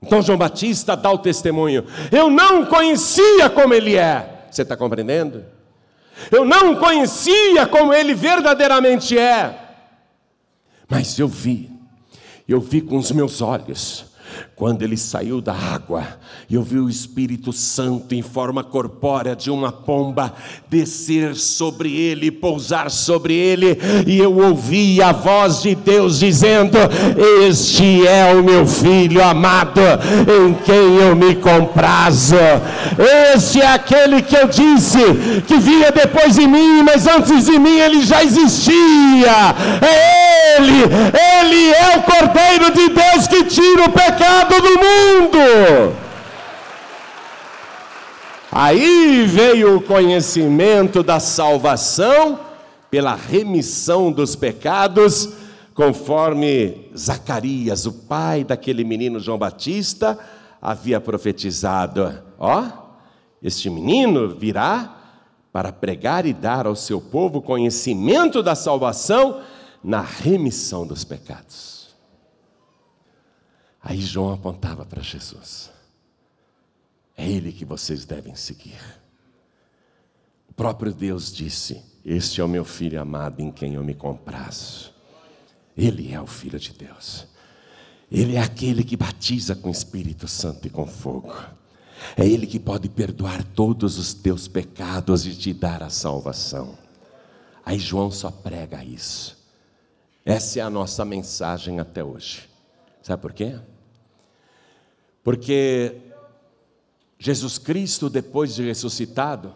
Então 0.00 0.22
João 0.22 0.38
Batista 0.38 0.96
dá 0.96 1.10
o 1.10 1.18
testemunho: 1.18 1.84
Eu 2.10 2.30
não 2.30 2.64
conhecia 2.64 3.50
como 3.50 3.74
ele 3.74 3.96
é. 3.96 4.46
Você 4.50 4.62
está 4.62 4.76
compreendendo? 4.76 5.44
Eu 6.30 6.44
não 6.44 6.76
conhecia 6.76 7.66
como 7.66 7.92
ele 7.92 8.14
verdadeiramente 8.14 9.18
é, 9.18 9.58
mas 10.88 11.18
eu 11.18 11.26
vi 11.26 11.71
eu 12.48 12.60
vi 12.60 12.80
com 12.80 12.96
os 12.96 13.10
meus 13.12 13.40
olhos, 13.40 14.06
quando 14.62 14.82
ele 14.82 14.96
saiu 14.96 15.40
da 15.40 15.52
água 15.52 16.06
e 16.48 16.56
ouviu 16.56 16.84
o 16.84 16.88
Espírito 16.88 17.52
Santo 17.52 18.14
em 18.14 18.22
forma 18.22 18.62
corpórea 18.62 19.34
de 19.34 19.50
uma 19.50 19.72
pomba 19.72 20.32
descer 20.70 21.34
sobre 21.34 21.92
ele, 21.92 22.30
pousar 22.30 22.88
sobre 22.88 23.34
ele, 23.34 23.76
e 24.06 24.16
eu 24.16 24.32
ouvi 24.38 25.02
a 25.02 25.10
voz 25.10 25.62
de 25.62 25.74
Deus 25.74 26.20
dizendo: 26.20 26.78
Este 27.44 28.06
é 28.06 28.32
o 28.36 28.44
meu 28.44 28.64
filho 28.64 29.20
amado, 29.24 29.80
em 30.30 30.54
quem 30.62 30.96
eu 30.96 31.16
me 31.16 31.34
comprazo. 31.34 32.36
Este 33.34 33.62
é 33.62 33.66
aquele 33.66 34.22
que 34.22 34.36
eu 34.36 34.46
disse 34.46 35.42
que 35.44 35.58
vinha 35.58 35.90
depois 35.90 36.36
de 36.36 36.46
mim, 36.46 36.84
mas 36.84 37.08
antes 37.08 37.46
de 37.46 37.58
mim 37.58 37.80
ele 37.80 38.04
já 38.04 38.22
existia. 38.22 39.56
É 39.82 40.32
ele, 40.56 40.82
ele 41.40 41.72
é 41.72 41.96
o 41.96 42.02
Cordeiro 42.02 42.72
de 42.72 42.88
Deus 42.88 43.26
que 43.26 43.44
tira 43.44 43.84
o 43.84 43.92
pecado 43.92 44.51
do 44.60 44.70
mundo. 44.70 45.96
Aí 48.50 49.24
veio 49.26 49.76
o 49.76 49.82
conhecimento 49.82 51.02
da 51.02 51.18
salvação 51.18 52.38
pela 52.90 53.14
remissão 53.14 54.12
dos 54.12 54.36
pecados, 54.36 55.30
conforme 55.74 56.90
Zacarias, 56.94 57.86
o 57.86 57.92
pai 57.92 58.44
daquele 58.44 58.84
menino 58.84 59.18
João 59.18 59.38
Batista, 59.38 60.18
havia 60.60 61.00
profetizado: 61.00 62.22
ó, 62.38 62.64
este 63.42 63.70
menino 63.70 64.28
virá 64.28 64.98
para 65.50 65.72
pregar 65.72 66.26
e 66.26 66.32
dar 66.32 66.66
ao 66.66 66.76
seu 66.76 67.00
povo 67.00 67.40
conhecimento 67.40 68.42
da 68.42 68.54
salvação 68.54 69.40
na 69.82 70.00
remissão 70.00 70.86
dos 70.86 71.04
pecados. 71.04 71.81
Aí 73.82 74.00
João 74.00 74.32
apontava 74.32 74.86
para 74.86 75.02
Jesus. 75.02 75.70
É 77.16 77.28
Ele 77.28 77.52
que 77.52 77.64
vocês 77.64 78.04
devem 78.04 78.34
seguir. 78.34 78.80
O 80.48 80.54
próprio 80.54 80.92
Deus 80.92 81.32
disse: 81.32 81.82
Este 82.04 82.40
é 82.40 82.44
o 82.44 82.48
meu 82.48 82.64
filho 82.64 83.00
amado 83.00 83.40
em 83.40 83.50
quem 83.50 83.74
eu 83.74 83.82
me 83.82 83.94
comprazo. 83.94 84.92
Ele 85.76 86.12
é 86.12 86.20
o 86.20 86.26
Filho 86.26 86.58
de 86.58 86.72
Deus. 86.72 87.26
Ele 88.10 88.36
é 88.36 88.40
aquele 88.40 88.84
que 88.84 88.96
batiza 88.96 89.56
com 89.56 89.70
Espírito 89.70 90.28
Santo 90.28 90.66
e 90.66 90.70
com 90.70 90.86
fogo. 90.86 91.34
É 92.16 92.26
Ele 92.26 92.46
que 92.46 92.60
pode 92.60 92.88
perdoar 92.88 93.42
todos 93.42 93.96
os 93.96 94.12
teus 94.12 94.46
pecados 94.46 95.26
e 95.26 95.34
te 95.34 95.52
dar 95.52 95.82
a 95.82 95.88
salvação. 95.88 96.76
Aí 97.64 97.78
João 97.78 98.10
só 98.10 98.30
prega 98.30 98.84
isso. 98.84 99.38
Essa 100.24 100.60
é 100.60 100.62
a 100.62 100.70
nossa 100.70 101.04
mensagem 101.04 101.80
até 101.80 102.04
hoje. 102.04 102.48
Sabe 103.00 103.22
por 103.22 103.32
quê? 103.32 103.58
Porque 105.22 106.00
Jesus 107.18 107.58
Cristo, 107.58 108.10
depois 108.10 108.54
de 108.54 108.64
ressuscitado, 108.64 109.54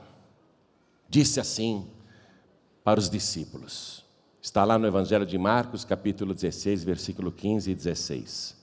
disse 1.08 1.40
assim 1.40 1.86
para 2.84 3.00
os 3.00 3.10
discípulos. 3.10 4.04
Está 4.40 4.64
lá 4.64 4.78
no 4.78 4.86
Evangelho 4.86 5.26
de 5.26 5.36
Marcos, 5.36 5.84
capítulo 5.84 6.32
16, 6.32 6.84
versículo 6.84 7.32
15 7.32 7.70
e 7.70 7.74
16. 7.74 8.56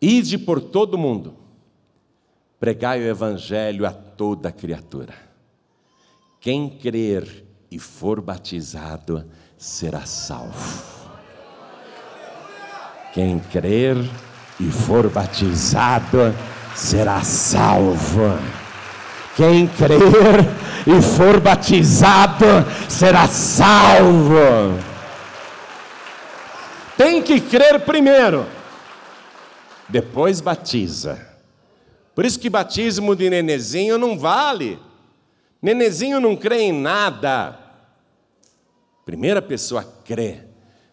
Ide 0.00 0.38
por 0.38 0.62
todo 0.62 0.94
o 0.94 0.98
mundo, 0.98 1.36
pregai 2.58 3.00
o 3.00 3.06
Evangelho 3.06 3.86
a 3.86 3.92
toda 3.92 4.50
criatura. 4.50 5.14
Quem 6.40 6.70
crer 6.70 7.44
e 7.70 7.78
for 7.78 8.22
batizado 8.22 9.28
será 9.58 10.06
salvo. 10.06 10.96
Quem 13.12 13.40
crer 13.40 13.96
e 14.60 14.70
for 14.70 15.08
batizado 15.08 16.34
será 16.74 17.22
salvo. 17.22 18.38
Quem 19.36 19.68
crer 19.68 20.00
e 20.86 21.00
for 21.00 21.40
batizado 21.40 22.44
será 22.88 23.28
salvo. 23.28 24.78
Tem 26.96 27.22
que 27.22 27.40
crer 27.40 27.80
primeiro, 27.80 28.44
depois 29.88 30.40
batiza. 30.40 31.26
Por 32.14 32.24
isso 32.24 32.40
que 32.40 32.50
batismo 32.50 33.14
de 33.14 33.30
nenezinho 33.30 33.96
não 33.96 34.18
vale. 34.18 34.80
Nenezinho 35.62 36.18
não 36.18 36.34
crê 36.34 36.62
em 36.62 36.72
nada. 36.72 37.56
Primeira 39.04 39.40
pessoa 39.40 39.84
crê, 40.04 40.40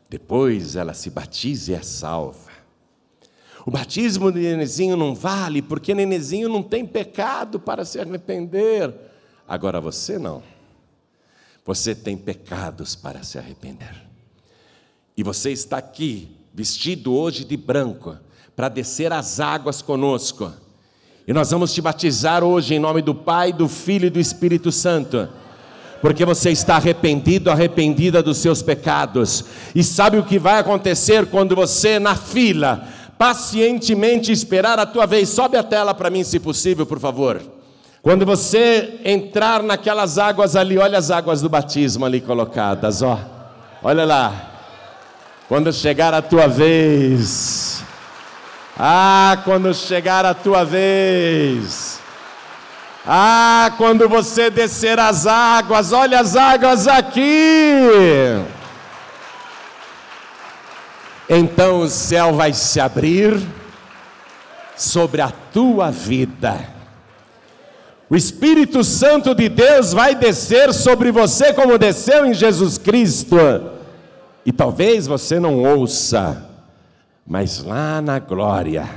depois 0.08 0.76
ela 0.76 0.94
se 0.94 1.10
batiza 1.10 1.72
e 1.72 1.76
é 1.76 1.82
salva. 1.82 2.45
O 3.66 3.72
batismo 3.72 4.32
de 4.32 4.42
Nenezinho 4.42 4.96
não 4.96 5.16
vale, 5.16 5.60
porque 5.60 5.96
Nenezinho 5.96 6.48
não 6.48 6.62
tem 6.62 6.86
pecado 6.86 7.60
para 7.60 7.84
se 7.84 8.00
arrepender. 8.00 8.94
Agora 9.48 9.82
você 9.82 10.20
não. 10.20 10.44
Você 11.66 11.96
tem 11.96 12.16
pecados 12.16 12.96
para 12.96 13.24
se 13.24 13.40
arrepender. 13.40 14.06
E 15.18 15.24
você 15.24 15.52
está 15.52 15.78
aqui, 15.78 16.30
vestido 16.54 17.16
hoje 17.16 17.44
de 17.44 17.58
branco, 17.58 18.16
para 18.56 18.70
descer 18.70 19.12
as 19.12 19.40
águas 19.40 19.82
conosco. 19.82 20.54
E 21.28 21.34
nós 21.34 21.50
vamos 21.50 21.74
te 21.74 21.82
batizar 21.82 22.44
hoje 22.44 22.76
em 22.76 22.80
nome 22.80 23.02
do 23.02 23.16
Pai, 23.16 23.52
do 23.52 23.68
Filho 23.68 24.06
e 24.06 24.12
do 24.12 24.20
Espírito 24.20 24.72
Santo 24.72 25.28
porque 26.06 26.24
você 26.24 26.52
está 26.52 26.76
arrependido, 26.76 27.50
arrependida 27.50 28.22
dos 28.22 28.38
seus 28.38 28.62
pecados. 28.62 29.44
E 29.74 29.84
sabe 29.84 30.20
o 30.20 30.24
que 30.24 30.38
vai 30.38 30.60
acontecer 30.60 31.26
quando 31.26 31.56
você, 31.56 31.98
na 31.98 32.16
fila, 32.16 32.88
pacientemente 33.18 34.32
esperar 34.32 34.80
a 34.80 34.86
tua 34.86 35.06
vez? 35.06 35.30
Sobe 35.30 35.58
a 35.58 35.64
tela 35.64 35.94
para 35.94 36.10
mim, 36.10 36.24
se 36.24 36.40
possível, 36.40 36.86
por 36.86 37.00
favor. 37.00 37.42
Quando 38.02 38.26
você 38.26 39.00
entrar 39.04 39.64
naquelas 39.64 40.18
águas 40.18 40.56
ali, 40.56 40.78
olha 40.78 40.98
as 40.98 41.10
águas 41.10 41.42
do 41.42 41.50
batismo 41.50 42.06
ali 42.06 42.22
colocadas, 42.22 43.02
ó. 43.02 43.20
Olha 43.82 44.06
lá. 44.06 44.52
Quando 45.48 45.74
chegar 45.74 46.14
a 46.14 46.22
tua 46.22 46.48
vez. 46.48 47.84
Ah, 48.78 49.40
quando 49.44 49.74
chegar 49.74 50.26
a 50.26 50.34
tua 50.34 50.64
vez. 50.64 52.00
Ah, 53.08 53.72
quando 53.78 54.10
você 54.10 54.50
descer 54.50 55.00
as 55.00 55.28
águas, 55.28 55.92
olha 55.92 56.20
as 56.20 56.36
águas 56.36 56.88
aqui. 56.88 57.22
Então 61.30 61.82
o 61.82 61.90
céu 61.90 62.34
vai 62.34 62.54
se 62.54 62.80
abrir 62.80 63.40
sobre 64.76 65.22
a 65.22 65.32
tua 65.32 65.90
vida. 65.92 66.76
O 68.10 68.16
Espírito 68.16 68.84
Santo 68.84 69.34
de 69.34 69.50
Deus 69.50 69.92
vai 69.92 70.14
descer 70.14 70.72
sobre 70.74 71.12
você 71.12 71.54
como 71.54 71.78
desceu 71.78 72.26
em 72.26 72.34
Jesus 72.34 72.78
Cristo. 72.78 73.38
E 74.46 74.52
talvez 74.52 75.08
você 75.08 75.40
não 75.40 75.64
ouça, 75.64 76.48
mas 77.26 77.64
lá 77.64 78.00
na 78.00 78.20
glória, 78.20 78.88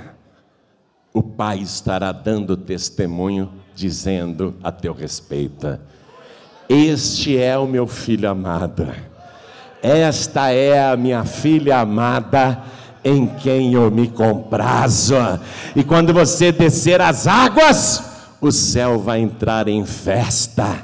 o 1.14 1.22
Pai 1.22 1.60
estará 1.60 2.12
dando 2.12 2.54
testemunho 2.54 3.50
dizendo 3.74 4.54
a 4.62 4.70
teu 4.70 4.92
respeito: 4.92 5.78
Este 6.68 7.38
é 7.38 7.56
o 7.56 7.66
meu 7.66 7.86
filho 7.86 8.28
amado, 8.28 8.86
esta 9.82 10.50
é 10.50 10.90
a 10.90 10.96
minha 10.96 11.24
filha 11.24 11.78
amada, 11.78 12.58
em 13.04 13.26
quem 13.26 13.74
eu 13.74 13.90
me 13.90 14.08
comprazo. 14.08 15.16
E 15.74 15.84
quando 15.84 16.12
você 16.12 16.52
descer 16.52 17.00
as 17.00 17.26
águas, 17.26 18.02
o 18.40 18.50
céu 18.50 18.98
vai 18.98 19.20
entrar 19.20 19.68
em 19.68 19.84
festa, 19.84 20.76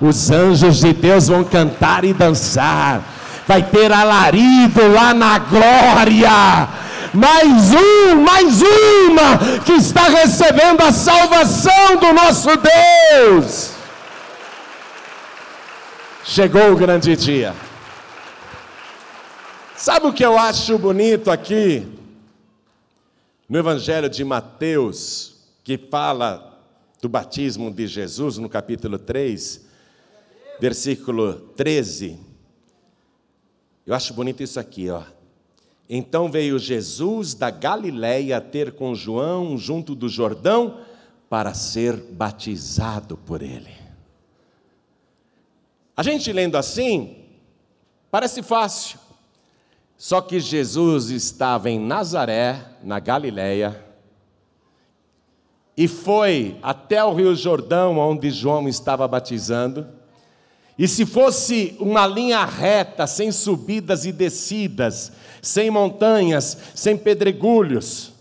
os 0.00 0.30
anjos 0.30 0.78
de 0.78 0.92
Deus 0.92 1.28
vão 1.28 1.44
cantar 1.44 2.04
e 2.04 2.12
dançar, 2.12 3.02
vai 3.46 3.62
ter 3.62 3.92
alarido 3.92 4.86
lá 4.92 5.12
na 5.14 5.38
glória 5.38 6.68
mais 7.12 7.72
um, 7.72 8.20
mais 8.22 8.60
uma 8.62 9.60
que 9.64 9.72
está 9.72 10.02
recebendo 10.02 10.82
a 10.82 10.92
salvação 10.92 11.96
do 11.96 12.12
nosso 12.12 12.48
Deus. 12.56 13.70
Chegou 16.24 16.72
o 16.72 16.76
grande 16.76 17.16
dia. 17.16 17.54
Sabe 19.78 20.08
o 20.08 20.12
que 20.12 20.26
eu 20.26 20.36
acho 20.36 20.76
bonito 20.76 21.30
aqui? 21.30 21.86
No 23.48 23.56
Evangelho 23.56 24.10
de 24.10 24.24
Mateus, 24.24 25.36
que 25.62 25.78
fala 25.78 26.60
do 27.00 27.08
batismo 27.08 27.70
de 27.70 27.86
Jesus, 27.86 28.38
no 28.38 28.48
capítulo 28.48 28.98
3, 28.98 29.64
versículo 30.58 31.34
13. 31.56 32.18
Eu 33.86 33.94
acho 33.94 34.12
bonito 34.14 34.42
isso 34.42 34.58
aqui, 34.58 34.90
ó. 34.90 35.04
Então 35.88 36.28
veio 36.28 36.58
Jesus 36.58 37.32
da 37.32 37.48
Galiléia 37.48 38.40
ter 38.40 38.72
com 38.72 38.96
João 38.96 39.56
junto 39.56 39.94
do 39.94 40.08
Jordão 40.08 40.80
para 41.30 41.54
ser 41.54 41.94
batizado 41.94 43.16
por 43.16 43.42
ele. 43.42 43.70
A 45.96 46.02
gente 46.02 46.32
lendo 46.32 46.56
assim, 46.56 47.24
parece 48.10 48.42
fácil. 48.42 49.06
Só 49.98 50.20
que 50.20 50.38
Jesus 50.38 51.10
estava 51.10 51.68
em 51.68 51.80
Nazaré, 51.80 52.64
na 52.84 53.00
Galiléia, 53.00 53.84
e 55.76 55.88
foi 55.88 56.56
até 56.62 57.04
o 57.04 57.12
Rio 57.12 57.34
Jordão, 57.34 57.98
onde 57.98 58.30
João 58.30 58.68
estava 58.68 59.06
batizando. 59.08 59.86
E 60.78 60.86
se 60.86 61.04
fosse 61.04 61.76
uma 61.80 62.06
linha 62.06 62.44
reta, 62.44 63.08
sem 63.08 63.32
subidas 63.32 64.04
e 64.04 64.12
descidas, 64.12 65.12
sem 65.42 65.68
montanhas, 65.68 66.56
sem 66.74 66.96
pedregulhos, 66.96 68.12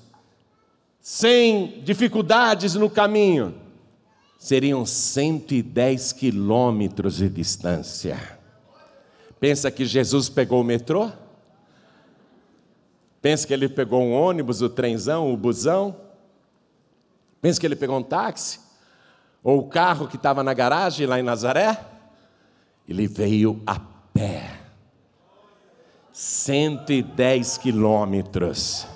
sem 0.99 1.82
dificuldades 1.84 2.73
no 2.73 2.89
caminho, 2.89 3.55
seriam 4.39 4.84
110 4.84 6.11
quilômetros 6.11 7.17
de 7.17 7.30
distância. 7.30 8.19
Pensa 9.39 9.69
que 9.69 9.86
Jesus 9.86 10.28
pegou 10.28 10.61
o 10.61 10.63
metrô? 10.63 11.11
Pensa 13.28 13.45
que 13.45 13.53
ele 13.53 13.67
pegou 13.67 14.01
um 14.01 14.13
ônibus, 14.13 14.61
o 14.61 14.69
trenzão, 14.69 15.34
o 15.34 15.36
busão? 15.36 15.93
Pensa 17.41 17.59
que 17.59 17.65
ele 17.65 17.75
pegou 17.75 17.97
um 17.97 18.01
táxi? 18.01 18.57
Ou 19.43 19.59
o 19.59 19.67
carro 19.67 20.07
que 20.07 20.15
estava 20.15 20.41
na 20.43 20.53
garagem 20.53 21.05
lá 21.05 21.19
em 21.19 21.23
Nazaré? 21.23 21.78
Ele 22.88 23.05
veio 23.05 23.61
a 23.67 23.82
pé. 24.13 24.61
110 26.13 27.57
quilômetros. 27.57 28.88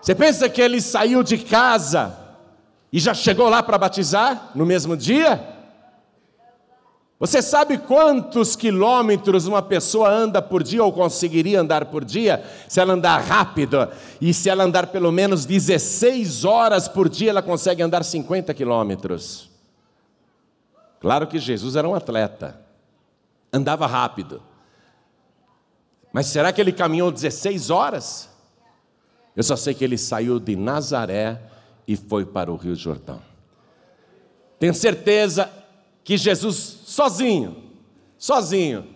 Você 0.00 0.16
pensa 0.16 0.48
que 0.48 0.60
ele 0.60 0.80
saiu 0.80 1.22
de 1.22 1.38
casa 1.38 2.18
e 2.92 2.98
já 2.98 3.14
chegou 3.14 3.48
lá 3.48 3.62
para 3.62 3.78
batizar 3.78 4.50
no 4.52 4.66
mesmo 4.66 4.96
dia? 4.96 5.61
Você 7.22 7.40
sabe 7.40 7.78
quantos 7.78 8.56
quilômetros 8.56 9.46
uma 9.46 9.62
pessoa 9.62 10.10
anda 10.10 10.42
por 10.42 10.60
dia 10.60 10.82
ou 10.82 10.92
conseguiria 10.92 11.60
andar 11.60 11.84
por 11.84 12.04
dia 12.04 12.44
se 12.68 12.80
ela 12.80 12.94
andar 12.94 13.18
rápido? 13.18 13.88
E 14.20 14.34
se 14.34 14.50
ela 14.50 14.64
andar 14.64 14.88
pelo 14.88 15.12
menos 15.12 15.44
16 15.44 16.44
horas 16.44 16.88
por 16.88 17.08
dia, 17.08 17.30
ela 17.30 17.40
consegue 17.40 17.80
andar 17.80 18.02
50 18.02 18.52
quilômetros. 18.54 19.48
Claro 20.98 21.28
que 21.28 21.38
Jesus 21.38 21.76
era 21.76 21.88
um 21.88 21.94
atleta, 21.94 22.60
andava 23.52 23.86
rápido. 23.86 24.42
Mas 26.12 26.26
será 26.26 26.52
que 26.52 26.60
ele 26.60 26.72
caminhou 26.72 27.12
16 27.12 27.70
horas? 27.70 28.28
Eu 29.36 29.44
só 29.44 29.54
sei 29.54 29.74
que 29.74 29.84
ele 29.84 29.96
saiu 29.96 30.40
de 30.40 30.56
Nazaré 30.56 31.40
e 31.86 31.94
foi 31.94 32.26
para 32.26 32.50
o 32.50 32.56
Rio 32.56 32.74
Jordão. 32.74 33.22
Tenho 34.58 34.74
certeza 34.74 35.61
que 36.04 36.16
Jesus 36.16 36.56
sozinho, 36.86 37.62
sozinho, 38.18 38.86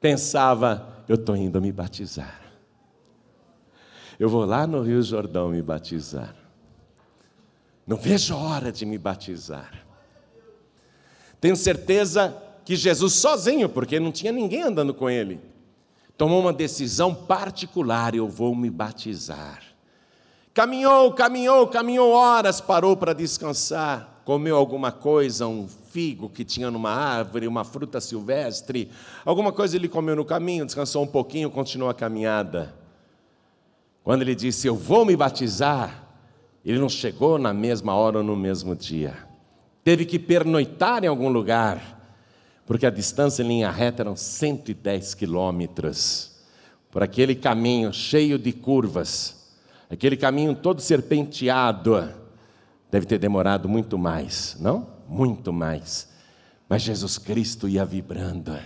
pensava: 0.00 1.04
eu 1.08 1.14
estou 1.14 1.36
indo 1.36 1.60
me 1.60 1.72
batizar. 1.72 2.40
Eu 4.18 4.28
vou 4.28 4.44
lá 4.44 4.66
no 4.66 4.82
Rio 4.82 5.02
Jordão 5.02 5.50
me 5.50 5.60
batizar. 5.60 6.34
Não 7.86 7.96
vejo 7.96 8.34
hora 8.34 8.72
de 8.72 8.84
me 8.84 8.98
batizar. 8.98 9.84
Tenho 11.40 11.54
certeza 11.54 12.36
que 12.64 12.74
Jesus 12.74 13.12
sozinho, 13.14 13.68
porque 13.68 14.00
não 14.00 14.10
tinha 14.10 14.32
ninguém 14.32 14.62
andando 14.62 14.92
com 14.92 15.08
ele, 15.08 15.40
tomou 16.16 16.40
uma 16.40 16.52
decisão 16.52 17.14
particular: 17.14 18.14
eu 18.14 18.28
vou 18.28 18.54
me 18.54 18.70
batizar. 18.70 19.62
Caminhou, 20.52 21.12
caminhou, 21.12 21.68
caminhou 21.68 22.12
horas, 22.12 22.60
parou 22.60 22.96
para 22.96 23.12
descansar, 23.12 24.22
comeu 24.24 24.56
alguma 24.56 24.90
coisa, 24.90 25.46
um 25.46 25.68
figo 25.96 26.28
que 26.28 26.44
tinha 26.44 26.70
numa 26.70 26.90
árvore, 26.90 27.48
uma 27.48 27.64
fruta 27.64 28.02
silvestre, 28.02 28.90
alguma 29.24 29.50
coisa 29.50 29.76
ele 29.76 29.88
comeu 29.88 30.14
no 30.14 30.26
caminho, 30.26 30.66
descansou 30.66 31.02
um 31.02 31.06
pouquinho, 31.06 31.50
continuou 31.50 31.88
a 31.88 31.94
caminhada. 31.94 32.74
Quando 34.04 34.20
ele 34.20 34.34
disse, 34.34 34.66
Eu 34.66 34.76
vou 34.76 35.06
me 35.06 35.16
batizar, 35.16 36.06
ele 36.62 36.78
não 36.78 36.90
chegou 36.90 37.38
na 37.38 37.54
mesma 37.54 37.94
hora 37.94 38.18
ou 38.18 38.22
no 38.22 38.36
mesmo 38.36 38.76
dia. 38.76 39.16
Teve 39.82 40.04
que 40.04 40.18
pernoitar 40.18 41.02
em 41.02 41.06
algum 41.06 41.30
lugar, 41.30 41.98
porque 42.66 42.84
a 42.84 42.90
distância 42.90 43.42
em 43.42 43.48
linha 43.48 43.70
reta 43.70 44.02
eram 44.02 44.14
110 44.14 45.14
quilômetros. 45.14 46.36
Por 46.90 47.02
aquele 47.02 47.34
caminho 47.34 47.90
cheio 47.90 48.38
de 48.38 48.52
curvas, 48.52 49.56
aquele 49.88 50.18
caminho 50.18 50.54
todo 50.54 50.82
serpenteado, 50.82 52.12
deve 52.90 53.06
ter 53.06 53.18
demorado 53.18 53.66
muito 53.66 53.96
mais, 53.96 54.58
não? 54.60 54.95
Muito 55.08 55.52
mais. 55.52 56.08
Mas 56.68 56.82
Jesus 56.82 57.18
Cristo 57.18 57.68
ia 57.68 57.84
vibrando. 57.84 58.58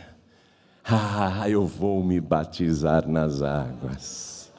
Ah, 0.84 1.49
eu 1.49 1.66
vou 1.66 2.03
me 2.03 2.20
batizar 2.20 3.07
nas 3.07 3.43
águas. 3.43 4.51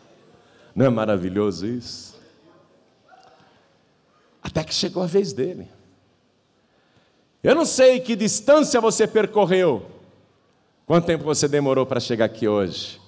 Não 0.76 0.86
é 0.86 0.90
maravilhoso 0.90 1.66
isso? 1.66 2.20
Até 4.42 4.64
que 4.64 4.74
chegou 4.74 5.04
a 5.04 5.08
vez 5.08 5.34
dele. 5.34 5.68
Eu 7.44 7.56
não 7.56 7.66
sei 7.66 8.00
que 8.00 8.16
distância 8.16 8.80
você 8.80 9.08
percorreu, 9.08 9.86
quanto 10.86 11.06
tempo 11.06 11.24
você 11.24 11.48
demorou 11.48 11.88
para 11.88 12.00
chegar 12.00 12.26
aqui 12.26 12.48
hoje, 12.48 13.01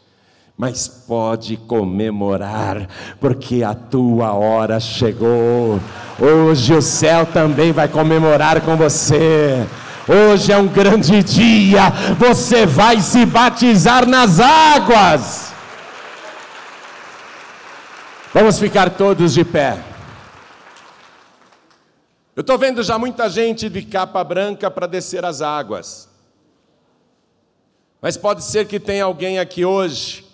mas 0.58 0.88
pode 0.88 1.58
comemorar, 1.58 2.88
porque 3.20 3.64
a 3.64 3.74
tua 3.74 4.34
hora 4.34 4.80
chegou. 4.80 5.80
Hoje 6.20 6.74
o 6.74 6.82
céu 6.82 7.26
também 7.26 7.72
vai 7.72 7.88
comemorar 7.88 8.62
com 8.62 8.78
você. 8.78 9.68
Hoje 10.08 10.52
é 10.52 10.58
um 10.58 10.68
grande 10.68 11.24
dia, 11.24 11.90
você 12.20 12.66
vai 12.66 13.02
se 13.02 13.26
batizar 13.26 14.08
nas 14.08 14.40
águas. 14.40 15.54
Vamos 18.32 18.60
ficar 18.60 18.92
todos 18.92 19.34
de 19.34 19.44
pé. 19.44 19.78
Eu 22.36 22.42
estou 22.42 22.58
vendo 22.58 22.84
já 22.84 22.98
muita 22.98 23.30
gente 23.30 23.70
de 23.70 23.84
capa 23.84 24.24
branca 24.24 24.70
para 24.70 24.88
descer 24.88 25.24
as 25.24 25.42
águas. 25.42 26.10
Mas 28.02 28.18
pode 28.18 28.44
ser 28.44 28.68
que 28.68 28.80
tenha 28.80 29.06
alguém 29.06 29.40
aqui 29.40 29.64
hoje 29.64 30.33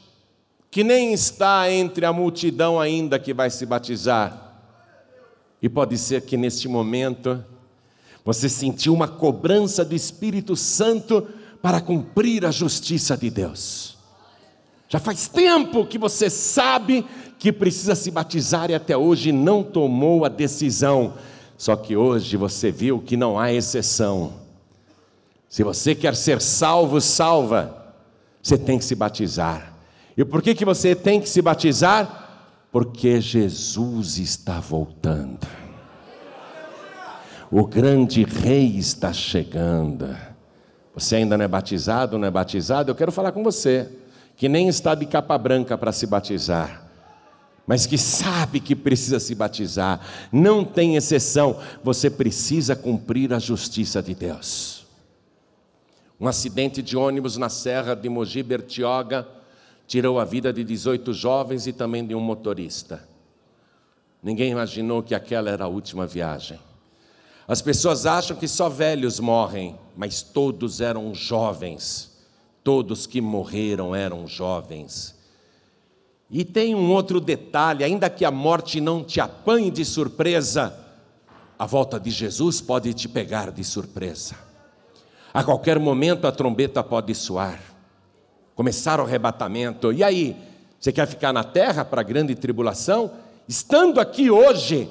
que 0.72 0.84
nem 0.84 1.14
está 1.14 1.72
entre 1.72 2.06
a 2.06 2.14
multidão 2.14 2.80
ainda 2.80 3.18
que 3.18 3.34
vai 3.34 3.50
se 3.50 3.66
batizar. 3.66 4.62
E 5.62 5.68
pode 5.68 5.98
ser 5.98 6.22
que 6.22 6.38
neste 6.38 6.68
momento 6.68 7.44
você 8.24 8.48
sentiu 8.48 8.94
uma 8.94 9.08
cobrança 9.08 9.84
do 9.84 9.96
Espírito 9.96 10.56
Santo 10.56 11.28
para 11.62 11.82
cumprir 11.82 12.46
a 12.46 12.52
justiça 12.52 13.18
de 13.18 13.30
Deus. 13.30 13.98
Já 14.88 15.00
faz 15.00 15.28
tempo 15.28 15.86
que 15.86 15.98
você 15.98 16.30
sabe 16.30 17.06
que 17.38 17.52
precisa 17.52 17.96
se 17.96 18.12
batizar 18.12 18.70
e 18.70 18.76
até 18.76 18.96
hoje 18.96 19.32
não 19.32 19.64
tomou 19.64 20.26
a 20.26 20.30
decisão. 20.30 21.16
Só 21.58 21.76
que 21.76 21.96
hoje 21.96 22.38
você 22.38 22.72
viu 22.72 23.00
que 23.00 23.18
não 23.18 23.38
há 23.38 23.52
exceção. 23.52 24.34
Se 25.48 25.64
você 25.64 25.94
quer 25.94 26.16
ser 26.16 26.42
salvo, 26.42 27.02
salva, 27.02 27.94
você 28.42 28.58
tem 28.58 28.78
que 28.78 28.86
se 28.86 28.96
batizar. 28.96 29.74
E 30.20 30.26
por 30.26 30.42
que, 30.42 30.54
que 30.54 30.66
você 30.66 30.94
tem 30.94 31.22
que 31.22 31.30
se 31.30 31.42
batizar? 31.42 32.58
Porque 32.74 33.22
Jesus 33.22 34.18
está 34.18 34.60
voltando. 34.60 35.48
O 37.50 37.66
grande 37.66 38.26
rei 38.26 38.66
está 38.76 39.14
chegando. 39.14 40.14
Você 40.94 41.16
ainda 41.16 41.38
não 41.38 41.46
é 41.46 41.48
batizado, 41.48 42.18
não 42.18 42.28
é 42.28 42.32
batizado? 42.32 42.92
Eu 42.92 42.96
quero 42.96 43.14
falar 43.14 43.32
com 43.32 43.42
você, 43.42 43.88
que 44.36 44.50
nem 44.50 44.68
está 44.68 44.94
de 44.94 45.06
capa 45.06 45.38
branca 45.38 45.78
para 45.78 45.94
se 45.94 46.06
batizar, 46.06 46.86
mas 47.66 47.86
que 47.86 47.98
sabe 47.98 48.60
que 48.60 48.76
precisa 48.76 49.22
se 49.22 49.34
batizar, 49.34 50.02
não 50.34 50.66
tem 50.66 50.98
exceção, 50.98 51.62
você 51.82 52.10
precisa 52.10 52.76
cumprir 52.76 53.32
a 53.34 53.40
justiça 53.40 54.04
de 54.04 54.14
Deus. 54.14 54.86
Um 56.20 56.28
acidente 56.28 56.82
de 56.82 56.98
ônibus 56.98 57.38
na 57.38 57.48
serra 57.48 57.96
de 57.96 58.10
Mogi 58.10 58.44
Bertioga 58.44 59.39
tirou 59.90 60.20
a 60.20 60.24
vida 60.24 60.54
de 60.54 60.64
18 60.64 61.12
jovens 61.14 61.66
e 61.66 61.74
também 61.74 62.06
de 62.06 62.14
um 62.14 62.20
motorista. 62.20 63.10
Ninguém 64.22 64.52
imaginou 64.52 65.02
que 65.02 65.16
aquela 65.16 65.50
era 65.50 65.66
a 65.66 65.68
última 65.68 66.06
viagem. 66.06 66.60
As 67.48 67.60
pessoas 67.60 68.06
acham 68.06 68.38
que 68.38 68.48
só 68.48 68.70
velhos 68.70 69.20
morrem, 69.20 69.76
mas 69.98 70.22
todos 70.22 70.80
eram 70.80 71.16
jovens. 71.16 72.20
Todos 72.64 73.08
que 73.08 73.20
morreram 73.20 73.96
eram 73.96 74.28
jovens. 74.28 75.16
E 76.30 76.46
tem 76.46 76.76
um 76.76 76.92
outro 76.92 77.20
detalhe: 77.20 77.84
ainda 77.84 78.12
que 78.12 78.24
a 78.24 78.30
morte 78.30 78.80
não 78.80 79.04
te 79.04 79.20
apanhe 79.20 79.72
de 79.72 79.84
surpresa, 79.84 80.78
a 81.58 81.66
volta 81.66 82.00
de 82.00 82.12
Jesus 82.12 82.62
pode 82.62 82.94
te 82.94 83.10
pegar 83.10 83.50
de 83.50 83.64
surpresa. 83.64 84.36
A 85.34 85.44
qualquer 85.44 85.80
momento 85.80 86.28
a 86.28 86.32
trombeta 86.32 86.84
pode 86.84 87.16
soar 87.16 87.69
começar 88.60 89.00
o 89.00 89.04
arrebatamento. 89.04 89.94
E 89.94 90.04
aí, 90.04 90.36
você 90.78 90.92
quer 90.92 91.08
ficar 91.08 91.32
na 91.32 91.46
terra 91.46 91.86
para 91.86 92.02
a 92.02 92.04
grande 92.04 92.36
tribulação? 92.36 93.10
Estando 93.48 94.02
aqui 94.02 94.30
hoje, 94.30 94.90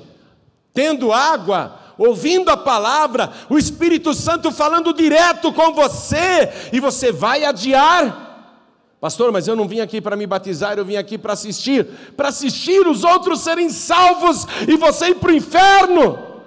tendo 0.73 1.13
água, 1.13 1.79
ouvindo 1.99 2.49
a 2.49 2.57
palavra, 2.57 3.31
o 3.47 3.59
Espírito 3.59 4.15
Santo 4.15 4.51
falando 4.51 4.95
direto 4.95 5.53
com 5.53 5.75
você, 5.75 6.51
e 6.73 6.81
você 6.81 7.13
vai 7.13 7.45
adiar? 7.45 8.57
Pastor, 9.03 9.31
mas 9.31 9.47
eu 9.47 9.55
não 9.55 9.69
vim 9.69 9.81
aqui 9.81 10.01
para 10.01 10.17
me 10.17 10.27
batizar, 10.27 10.79
eu 10.79 10.85
vim 10.87 10.97
aqui 10.97 11.19
para 11.19 11.35
assistir, 11.35 11.85
para 12.17 12.29
assistir 12.29 12.87
os 12.87 13.05
outros 13.05 13.41
serem 13.41 13.69
salvos 13.69 14.47
e 14.67 14.79
você 14.79 15.09
ir 15.09 15.17
para 15.17 15.31
o 15.31 15.37
inferno. 15.37 16.38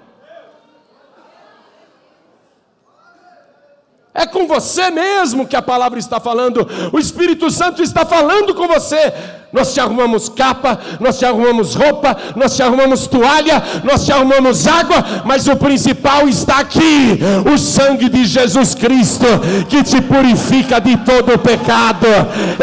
É 4.13 4.25
com 4.25 4.45
você 4.45 4.89
mesmo 4.89 5.47
que 5.47 5.55
a 5.55 5.61
palavra 5.61 5.97
está 5.97 6.19
falando, 6.19 6.67
o 6.91 6.99
Espírito 6.99 7.49
Santo 7.49 7.81
está 7.81 8.05
falando 8.05 8.53
com 8.53 8.67
você. 8.67 9.13
Nós 9.53 9.73
te 9.73 9.81
arrumamos 9.81 10.29
capa, 10.29 10.79
nós 10.99 11.19
te 11.19 11.25
arrumamos 11.25 11.75
roupa, 11.75 12.15
nós 12.37 12.55
te 12.55 12.63
arrumamos 12.63 13.05
toalha, 13.07 13.61
nós 13.83 14.05
te 14.05 14.11
arrumamos 14.11 14.65
água, 14.65 15.23
mas 15.25 15.45
o 15.47 15.57
principal 15.57 16.27
está 16.27 16.59
aqui: 16.59 17.19
o 17.53 17.57
sangue 17.57 18.07
de 18.07 18.25
Jesus 18.25 18.73
Cristo, 18.75 19.25
que 19.67 19.83
te 19.83 20.01
purifica 20.01 20.79
de 20.79 20.95
todo 20.97 21.33
o 21.33 21.39
pecado. 21.39 22.07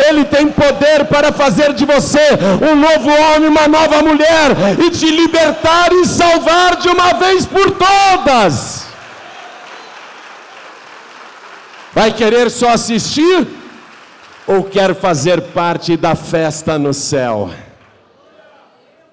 Ele 0.09 0.25
tem 0.25 0.49
poder 0.49 1.05
para 1.07 1.31
fazer 1.31 1.75
de 1.75 1.85
você 1.85 2.39
um 2.63 2.75
novo 2.75 3.11
homem, 3.11 3.49
uma 3.49 3.69
nova 3.69 4.03
mulher, 4.03 4.79
e 4.83 4.91
te 4.91 5.11
libertar 5.11 5.93
e 5.93 6.07
salvar 6.07 6.77
de 6.77 6.89
uma 6.89 7.13
vez 7.15 7.45
por 7.45 7.71
todas. 7.71 8.78
Vai 11.99 12.15
querer 12.15 12.49
só 12.49 12.69
assistir 12.69 13.45
ou 14.47 14.63
quer 14.63 14.95
fazer 14.95 15.51
parte 15.53 15.97
da 15.97 16.15
festa 16.15 16.79
no 16.79 16.95
céu? 16.95 17.51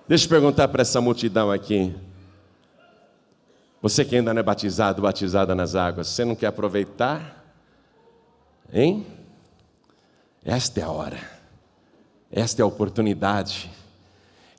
Deixa 0.08 0.26
eu 0.26 0.30
perguntar 0.30 0.68
para 0.68 0.84
essa 0.84 1.02
multidão 1.02 1.50
aqui. 1.50 1.96
Você 3.82 4.06
que 4.06 4.16
ainda 4.16 4.36
não 4.36 4.40
é 4.40 4.44
batizado, 4.44 5.02
batizada 5.02 5.56
nas 5.56 5.74
águas, 5.74 6.10
você 6.10 6.24
não 6.24 6.36
quer 6.36 6.46
aproveitar? 6.46 7.44
Hein? 8.72 9.08
Esta 10.46 10.82
é 10.82 10.84
a 10.84 10.90
hora, 10.92 11.20
esta 12.32 12.62
é 12.62 12.64
a 12.64 12.68
oportunidade. 12.68 13.72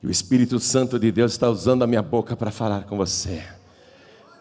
E 0.02 0.06
o 0.08 0.10
Espírito 0.10 0.58
Santo 0.58 0.98
de 0.98 1.12
Deus 1.12 1.30
está 1.30 1.48
usando 1.48 1.84
a 1.84 1.86
minha 1.86 2.02
boca 2.02 2.34
para 2.34 2.50
falar 2.50 2.86
com 2.86 2.96
você. 2.96 3.44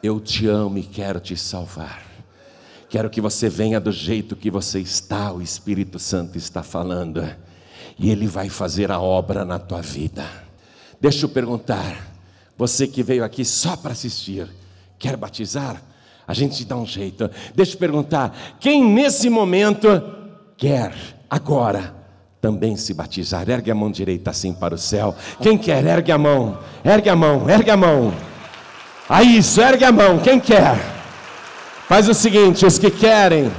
Eu 0.01 0.19
te 0.19 0.47
amo 0.47 0.79
e 0.79 0.83
quero 0.83 1.19
te 1.19 1.37
salvar. 1.37 2.14
Quero 2.95 3.09
que 3.09 3.19
você 3.19 3.49
venha 3.49 3.77
do 3.77 3.91
jeito 3.91 4.37
que 4.37 4.49
você 4.49 4.79
está, 4.79 5.33
o 5.33 5.41
Espírito 5.41 5.99
Santo 5.99 6.37
está 6.37 6.63
falando, 6.63 7.29
e 7.99 8.09
Ele 8.09 8.25
vai 8.25 8.47
fazer 8.47 8.89
a 8.89 9.01
obra 9.01 9.43
na 9.43 9.59
tua 9.59 9.81
vida. 9.81 10.25
Deixa 11.01 11.25
eu 11.25 11.29
perguntar, 11.29 11.93
você 12.57 12.87
que 12.87 13.03
veio 13.03 13.25
aqui 13.25 13.43
só 13.43 13.75
para 13.75 13.91
assistir, 13.91 14.47
quer 14.97 15.17
batizar? 15.17 15.81
A 16.25 16.33
gente 16.33 16.63
dá 16.63 16.77
um 16.77 16.85
jeito. 16.85 17.29
Deixa 17.53 17.73
eu 17.73 17.79
perguntar, 17.79 18.33
quem 18.61 18.81
nesse 18.81 19.29
momento 19.29 20.01
quer 20.55 20.93
agora 21.29 21.93
também 22.39 22.77
se 22.77 22.93
batizar? 22.93 23.49
Ergue 23.49 23.71
a 23.71 23.75
mão 23.75 23.91
direita 23.91 24.29
assim 24.29 24.53
para 24.53 24.73
o 24.73 24.77
céu. 24.77 25.13
Quem 25.41 25.57
quer? 25.57 25.83
Ergue 25.85 26.13
a 26.13 26.17
mão, 26.17 26.59
ergue 26.81 27.09
a 27.09 27.15
mão, 27.17 27.49
ergue 27.49 27.71
a 27.71 27.75
mão. 27.75 28.13
Aí 29.09 29.39
isso, 29.39 29.59
ergue 29.59 29.83
a 29.83 29.91
mão. 29.91 30.17
Quem 30.19 30.39
quer? 30.39 30.94
Faz 31.87 32.09
o 32.09 32.13
seguinte, 32.13 32.65
os 32.65 32.79
que 32.79 32.89
querem, 32.89 33.51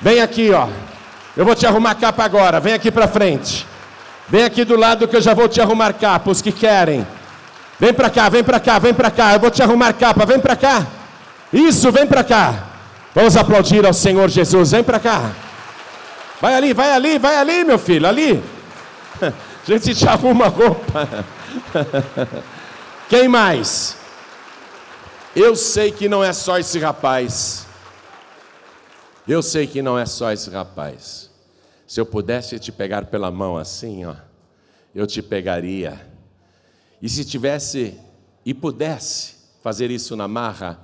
vem 0.00 0.20
aqui, 0.20 0.52
ó. 0.52 0.68
Eu 1.36 1.44
vou 1.44 1.54
te 1.54 1.66
arrumar 1.66 1.94
capa 1.94 2.24
agora. 2.24 2.60
Vem 2.60 2.74
aqui 2.74 2.90
para 2.90 3.08
frente. 3.08 3.66
Vem 4.28 4.44
aqui 4.44 4.64
do 4.64 4.76
lado 4.76 5.08
que 5.08 5.16
eu 5.16 5.20
já 5.20 5.32
vou 5.34 5.48
te 5.48 5.60
arrumar 5.60 5.92
capa. 5.94 6.30
Os 6.30 6.42
que 6.42 6.52
querem, 6.52 7.06
vem 7.78 7.94
para 7.94 8.10
cá, 8.10 8.28
vem 8.28 8.44
para 8.44 8.60
cá, 8.60 8.78
vem 8.78 8.92
para 8.92 9.10
cá. 9.10 9.34
Eu 9.34 9.40
vou 9.40 9.50
te 9.50 9.62
arrumar 9.62 9.92
capa. 9.92 10.26
Vem 10.26 10.40
para 10.40 10.56
cá. 10.56 10.86
Isso, 11.52 11.90
vem 11.90 12.06
para 12.06 12.22
cá. 12.24 12.64
Vamos 13.14 13.36
aplaudir 13.36 13.86
ao 13.86 13.94
Senhor 13.94 14.28
Jesus. 14.28 14.72
Vem 14.72 14.82
para 14.82 14.98
cá. 14.98 15.30
Vai 16.40 16.54
ali, 16.54 16.72
vai 16.72 16.92
ali, 16.92 17.18
vai 17.18 17.36
ali, 17.36 17.64
meu 17.64 17.78
filho, 17.78 18.06
ali. 18.06 18.42
A 19.22 19.70
gente 19.70 19.94
te 19.94 20.08
arruma 20.08 20.48
roupa. 20.48 21.08
Quem 23.08 23.28
mais? 23.28 23.96
Eu 25.40 25.54
sei 25.54 25.92
que 25.92 26.08
não 26.08 26.24
é 26.24 26.32
só 26.32 26.58
esse 26.58 26.80
rapaz. 26.80 27.64
Eu 29.26 29.40
sei 29.40 29.68
que 29.68 29.80
não 29.80 29.96
é 29.96 30.04
só 30.04 30.32
esse 30.32 30.50
rapaz. 30.50 31.30
Se 31.86 32.00
eu 32.00 32.04
pudesse 32.04 32.58
te 32.58 32.72
pegar 32.72 33.06
pela 33.06 33.30
mão 33.30 33.56
assim, 33.56 34.04
ó, 34.04 34.16
eu 34.92 35.06
te 35.06 35.22
pegaria. 35.22 36.04
E 37.00 37.08
se 37.08 37.24
tivesse 37.24 37.96
e 38.44 38.52
pudesse 38.52 39.36
fazer 39.62 39.92
isso 39.92 40.16
na 40.16 40.26
marra, 40.26 40.80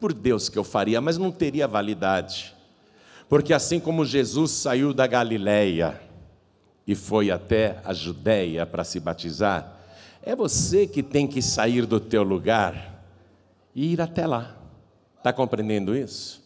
por 0.00 0.12
Deus 0.12 0.48
que 0.48 0.58
eu 0.58 0.64
faria, 0.64 1.00
mas 1.00 1.16
não 1.16 1.30
teria 1.30 1.68
validade. 1.68 2.56
Porque 3.28 3.54
assim 3.54 3.78
como 3.78 4.04
Jesus 4.04 4.50
saiu 4.50 4.92
da 4.92 5.06
Galileia 5.06 6.00
e 6.84 6.96
foi 6.96 7.30
até 7.30 7.80
a 7.84 7.92
Judéia 7.92 8.66
para 8.66 8.82
se 8.82 8.98
batizar, 8.98 9.78
é 10.24 10.34
você 10.34 10.88
que 10.88 11.04
tem 11.04 11.24
que 11.24 11.40
sair 11.40 11.86
do 11.86 12.00
teu 12.00 12.24
lugar 12.24 12.95
e 13.76 13.92
ir 13.92 14.00
até 14.00 14.26
lá. 14.26 14.56
Está 15.18 15.34
compreendendo 15.34 15.94
isso? 15.94 16.42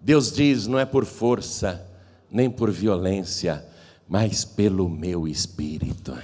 Deus 0.00 0.32
diz: 0.32 0.68
não 0.68 0.78
é 0.78 0.86
por 0.86 1.04
força, 1.04 1.84
nem 2.30 2.48
por 2.48 2.70
violência, 2.70 3.64
mas 4.08 4.44
pelo 4.44 4.88
meu 4.88 5.26
espírito. 5.26 6.16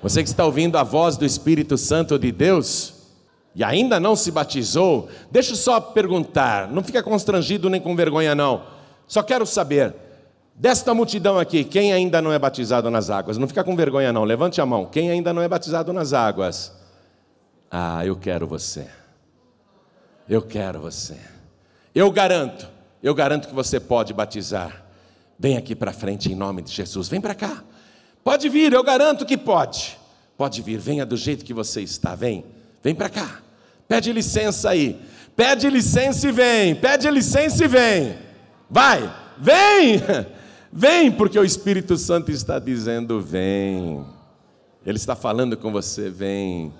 Você 0.00 0.22
que 0.22 0.28
está 0.28 0.44
ouvindo 0.44 0.78
a 0.78 0.84
voz 0.84 1.16
do 1.16 1.24
Espírito 1.24 1.76
Santo 1.76 2.16
de 2.16 2.30
Deus 2.30 2.94
e 3.54 3.64
ainda 3.64 3.98
não 3.98 4.14
se 4.14 4.30
batizou, 4.30 5.08
deixa 5.32 5.52
eu 5.52 5.56
só 5.56 5.80
perguntar, 5.80 6.70
não 6.70 6.84
fica 6.84 7.02
constrangido 7.02 7.68
nem 7.68 7.80
com 7.80 7.96
vergonha, 7.96 8.34
não. 8.34 8.62
Só 9.08 9.22
quero 9.22 9.44
saber, 9.44 9.94
desta 10.54 10.94
multidão 10.94 11.38
aqui, 11.38 11.64
quem 11.64 11.92
ainda 11.92 12.22
não 12.22 12.32
é 12.32 12.38
batizado 12.38 12.90
nas 12.90 13.10
águas? 13.10 13.38
Não 13.38 13.48
fica 13.48 13.64
com 13.64 13.74
vergonha, 13.74 14.12
não, 14.12 14.22
levante 14.22 14.60
a 14.60 14.66
mão. 14.66 14.86
Quem 14.86 15.10
ainda 15.10 15.32
não 15.32 15.42
é 15.42 15.48
batizado 15.48 15.92
nas 15.92 16.12
águas? 16.12 16.72
Ah, 17.70 18.06
eu 18.06 18.14
quero 18.14 18.46
você. 18.46 18.86
Eu 20.28 20.42
quero 20.42 20.80
você. 20.80 21.16
Eu 21.94 22.10
garanto, 22.10 22.68
eu 23.02 23.14
garanto 23.14 23.48
que 23.48 23.54
você 23.54 23.78
pode 23.78 24.12
batizar. 24.12 24.84
Vem 25.38 25.56
aqui 25.56 25.74
para 25.74 25.92
frente 25.92 26.30
em 26.30 26.34
nome 26.34 26.62
de 26.62 26.72
Jesus. 26.72 27.08
Vem 27.08 27.20
para 27.20 27.34
cá. 27.34 27.62
Pode 28.24 28.48
vir, 28.48 28.72
eu 28.72 28.82
garanto 28.82 29.24
que 29.24 29.36
pode. 29.36 29.98
Pode 30.36 30.60
vir, 30.62 30.78
venha 30.78 31.06
do 31.06 31.16
jeito 31.16 31.44
que 31.44 31.54
você 31.54 31.80
está. 31.80 32.14
Vem, 32.14 32.44
vem 32.82 32.94
para 32.94 33.08
cá. 33.08 33.40
Pede 33.86 34.12
licença 34.12 34.70
aí. 34.70 35.00
Pede 35.36 35.70
licença 35.70 36.28
e 36.28 36.32
vem. 36.32 36.74
Pede 36.74 37.08
licença 37.10 37.64
e 37.64 37.68
vem. 37.68 38.18
Vai, 38.68 39.14
vem. 39.38 40.02
Vem, 40.78 41.10
porque 41.10 41.38
o 41.38 41.44
Espírito 41.44 41.96
Santo 41.96 42.30
está 42.30 42.58
dizendo: 42.58 43.18
vem. 43.18 44.04
Ele 44.84 44.98
está 44.98 45.16
falando 45.16 45.56
com 45.56 45.72
você: 45.72 46.10
vem. 46.10 46.70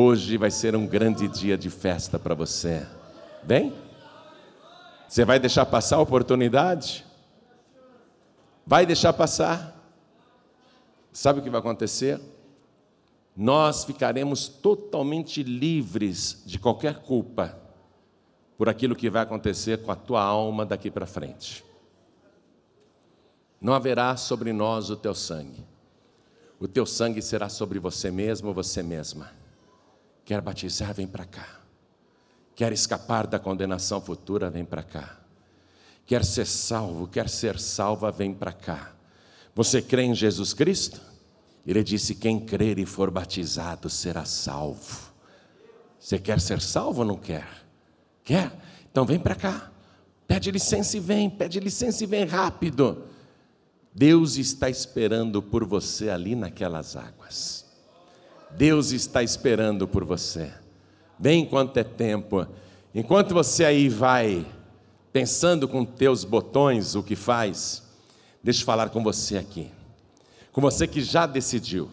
Hoje 0.00 0.36
vai 0.36 0.48
ser 0.48 0.76
um 0.76 0.86
grande 0.86 1.26
dia 1.26 1.58
de 1.58 1.68
festa 1.68 2.20
para 2.20 2.32
você. 2.32 2.86
Bem? 3.42 3.74
Você 5.08 5.24
vai 5.24 5.40
deixar 5.40 5.66
passar 5.66 5.96
a 5.96 6.00
oportunidade? 6.00 7.04
Vai 8.64 8.86
deixar 8.86 9.12
passar? 9.12 9.76
Sabe 11.12 11.40
o 11.40 11.42
que 11.42 11.50
vai 11.50 11.58
acontecer? 11.58 12.20
Nós 13.36 13.82
ficaremos 13.82 14.46
totalmente 14.46 15.42
livres 15.42 16.44
de 16.46 16.60
qualquer 16.60 17.00
culpa 17.00 17.58
por 18.56 18.68
aquilo 18.68 18.94
que 18.94 19.10
vai 19.10 19.24
acontecer 19.24 19.82
com 19.82 19.90
a 19.90 19.96
tua 19.96 20.22
alma 20.22 20.64
daqui 20.64 20.92
para 20.92 21.06
frente. 21.06 21.64
Não 23.60 23.74
haverá 23.74 24.16
sobre 24.16 24.52
nós 24.52 24.90
o 24.90 24.96
teu 24.96 25.12
sangue. 25.12 25.66
O 26.60 26.68
teu 26.68 26.86
sangue 26.86 27.20
será 27.20 27.48
sobre 27.48 27.80
você 27.80 28.12
mesmo 28.12 28.54
você 28.54 28.80
mesma. 28.80 29.37
Quer 30.28 30.42
batizar, 30.42 30.92
vem 30.92 31.06
para 31.06 31.24
cá. 31.24 31.48
Quer 32.54 32.70
escapar 32.70 33.26
da 33.26 33.38
condenação 33.38 33.98
futura, 33.98 34.50
vem 34.50 34.62
para 34.62 34.82
cá. 34.82 35.18
Quer 36.04 36.22
ser 36.22 36.46
salvo, 36.46 37.08
quer 37.08 37.30
ser 37.30 37.58
salva, 37.58 38.12
vem 38.12 38.34
para 38.34 38.52
cá. 38.52 38.92
Você 39.54 39.80
crê 39.80 40.02
em 40.02 40.14
Jesus 40.14 40.52
Cristo? 40.52 41.00
Ele 41.66 41.82
disse: 41.82 42.14
quem 42.14 42.38
crer 42.38 42.78
e 42.78 42.84
for 42.84 43.10
batizado 43.10 43.88
será 43.88 44.26
salvo. 44.26 45.10
Você 45.98 46.18
quer 46.18 46.42
ser 46.42 46.60
salvo 46.60 47.00
ou 47.00 47.06
não 47.06 47.16
quer? 47.16 47.48
Quer? 48.22 48.52
Então 48.90 49.06
vem 49.06 49.18
para 49.18 49.34
cá. 49.34 49.72
Pede 50.26 50.50
licença 50.50 50.98
e 50.98 51.00
vem, 51.00 51.30
pede 51.30 51.58
licença 51.58 52.04
e 52.04 52.06
vem 52.06 52.26
rápido. 52.26 53.06
Deus 53.94 54.36
está 54.36 54.68
esperando 54.68 55.40
por 55.40 55.64
você 55.64 56.10
ali 56.10 56.36
naquelas 56.36 56.96
águas. 56.96 57.67
Deus 58.56 58.92
está 58.92 59.22
esperando 59.22 59.86
por 59.86 60.04
você. 60.04 60.52
Vem 61.18 61.42
enquanto 61.42 61.76
é 61.76 61.84
tempo. 61.84 62.46
Enquanto 62.94 63.34
você 63.34 63.64
aí 63.64 63.88
vai 63.88 64.46
pensando 65.12 65.66
com 65.66 65.84
teus 65.84 66.24
botões 66.24 66.94
o 66.94 67.02
que 67.02 67.16
faz, 67.16 67.82
deixa 68.42 68.62
eu 68.62 68.66
falar 68.66 68.88
com 68.90 69.02
você 69.02 69.36
aqui. 69.36 69.70
Com 70.52 70.60
você 70.60 70.86
que 70.86 71.00
já 71.00 71.26
decidiu. 71.26 71.90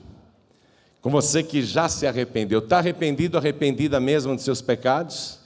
Com 1.01 1.09
você 1.09 1.43
que 1.43 1.61
já 1.61 1.87
se 1.89 2.07
arrependeu. 2.07 2.59
Está 2.59 2.77
arrependido, 2.77 3.37
arrependida 3.37 3.99
mesmo 3.99 4.33
dos 4.35 4.43
seus 4.43 4.61
pecados? 4.61 5.39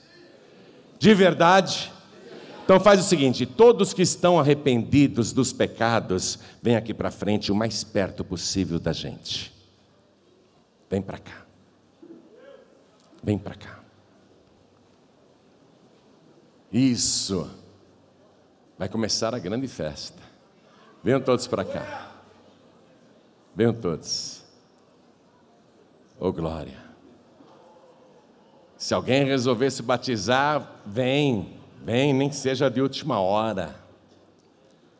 De 0.98 1.14
verdade? 1.14 1.92
Então 2.64 2.78
faz 2.78 3.00
o 3.00 3.02
seguinte: 3.02 3.44
todos 3.44 3.92
que 3.92 4.02
estão 4.02 4.38
arrependidos 4.38 5.32
dos 5.32 5.52
pecados, 5.52 6.38
vem 6.62 6.76
aqui 6.76 6.94
para 6.94 7.10
frente 7.10 7.50
o 7.50 7.54
mais 7.54 7.82
perto 7.82 8.24
possível 8.24 8.78
da 8.78 8.92
gente. 8.92 9.59
Vem 10.90 11.00
para 11.00 11.18
cá. 11.18 11.46
Vem 13.22 13.38
para 13.38 13.54
cá. 13.54 13.78
Isso. 16.72 17.48
Vai 18.76 18.88
começar 18.88 19.32
a 19.34 19.38
grande 19.38 19.68
festa. 19.68 20.20
Venham 21.02 21.20
todos 21.20 21.46
para 21.46 21.64
cá. 21.64 22.10
Venham 23.54 23.72
todos. 23.72 24.44
Oh 26.18 26.32
glória. 26.32 26.78
Se 28.76 28.92
alguém 28.92 29.24
resolver 29.24 29.70
se 29.70 29.82
batizar, 29.82 30.80
vem. 30.84 31.60
Vem, 31.82 32.12
nem 32.12 32.28
que 32.28 32.34
seja 32.34 32.68
de 32.68 32.82
última 32.82 33.20
hora. 33.20 33.76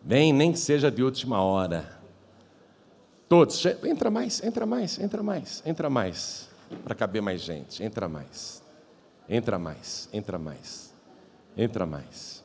Vem, 0.03 0.33
nem 0.33 0.53
que 0.53 0.59
seja 0.59 0.91
de 0.91 1.03
última 1.03 1.43
hora. 1.43 2.00
Todos, 3.31 3.65
entra 3.85 4.11
mais, 4.11 4.43
entra 4.43 4.67
mais, 4.67 4.99
entra 4.99 5.23
mais, 5.23 5.63
entra 5.65 5.89
mais, 5.89 6.49
para 6.83 6.97
caber 6.97 7.23
mais 7.23 7.41
gente, 7.41 7.81
entra 7.81 8.09
mais, 8.09 8.61
entra 9.29 9.57
mais, 9.57 10.09
entra 10.13 10.37
mais, 10.37 10.93
entra 11.57 11.87
mais. 11.87 12.43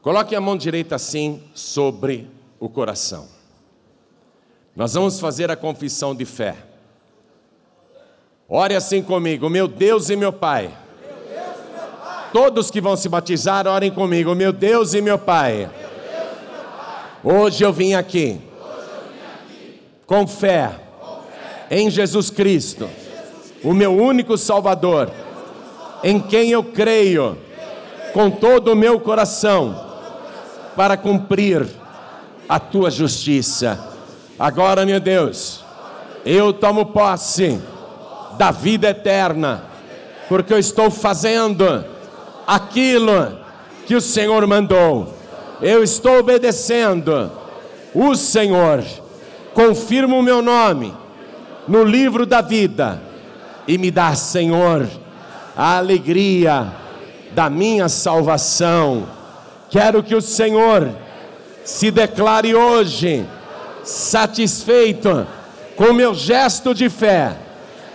Coloque 0.00 0.36
a 0.36 0.40
mão 0.40 0.56
direita 0.56 0.94
assim 0.94 1.42
sobre 1.52 2.30
o 2.60 2.68
coração. 2.68 3.26
Nós 4.76 4.94
vamos 4.94 5.18
fazer 5.18 5.50
a 5.50 5.56
confissão 5.56 6.14
de 6.14 6.24
fé. 6.24 6.56
Ore 8.48 8.76
assim 8.76 9.02
comigo, 9.02 9.50
meu 9.50 9.66
Deus 9.66 10.10
e 10.10 10.14
meu 10.14 10.32
Pai 10.32 10.86
Todos 12.36 12.70
que 12.70 12.82
vão 12.82 12.96
se 12.96 13.08
batizar, 13.08 13.66
orem 13.66 13.90
comigo. 13.90 14.34
Meu 14.34 14.52
Deus 14.52 14.92
e 14.92 15.00
meu 15.00 15.18
Pai. 15.18 15.70
Hoje 17.28 17.64
eu 17.64 17.72
vim 17.72 17.94
aqui. 17.94 18.40
Com 20.06 20.28
fé. 20.28 20.70
Em 21.68 21.90
Jesus 21.90 22.30
Cristo. 22.30 22.88
O 23.64 23.74
meu 23.74 23.92
único 23.92 24.38
Salvador. 24.38 25.10
Em 26.04 26.20
quem 26.20 26.52
eu 26.52 26.62
creio. 26.62 27.36
Com 28.12 28.30
todo 28.30 28.68
o 28.68 28.76
meu 28.76 29.00
coração. 29.00 29.74
Para 30.76 30.96
cumprir 30.96 31.66
a 32.48 32.60
tua 32.60 32.92
justiça. 32.92 33.92
Agora, 34.38 34.86
meu 34.86 35.00
Deus, 35.00 35.64
eu 36.24 36.52
tomo 36.52 36.86
posse 36.86 37.60
da 38.38 38.52
vida 38.52 38.90
eterna, 38.90 39.64
porque 40.28 40.52
eu 40.52 40.58
estou 40.58 40.92
fazendo 40.92 41.84
aquilo 42.46 43.36
que 43.84 43.96
o 43.96 44.00
Senhor 44.00 44.46
mandou. 44.46 45.15
Eu 45.60 45.82
estou 45.82 46.18
obedecendo. 46.18 47.30
O 47.94 48.14
Senhor 48.14 48.84
confirma 49.54 50.16
o 50.16 50.22
meu 50.22 50.42
nome 50.42 50.94
no 51.66 51.82
livro 51.82 52.26
da 52.26 52.42
vida 52.42 53.00
e 53.66 53.78
me 53.78 53.90
dá, 53.90 54.14
Senhor, 54.14 54.86
a 55.56 55.78
alegria 55.78 56.72
da 57.32 57.48
minha 57.48 57.88
salvação. 57.88 59.08
Quero 59.70 60.02
que 60.02 60.14
o 60.14 60.20
Senhor 60.20 60.90
se 61.64 61.90
declare 61.90 62.54
hoje 62.54 63.26
satisfeito 63.82 65.26
com 65.74 65.92
meu 65.92 66.14
gesto 66.14 66.74
de 66.74 66.88
fé, 66.88 67.36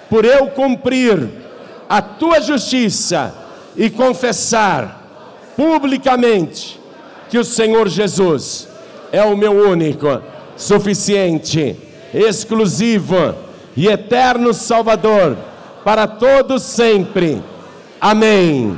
por 0.10 0.26
eu 0.26 0.48
cumprir 0.48 1.30
a 1.88 2.02
tua 2.02 2.42
justiça 2.42 3.34
e 3.76 3.90
confessar 3.90 5.00
publicamente 5.56 6.81
que 7.32 7.38
o 7.40 7.46
Senhor 7.46 7.88
Jesus 7.88 8.68
é 9.10 9.24
o 9.24 9.38
meu 9.38 9.54
único, 9.54 10.22
suficiente, 10.58 11.78
exclusivo 12.14 13.34
e 13.76 13.88
eterno 13.88 14.54
Salvador 14.54 15.38
para 15.82 16.06
todos 16.06 16.62
sempre. 16.62 17.42
Amém. 18.02 18.78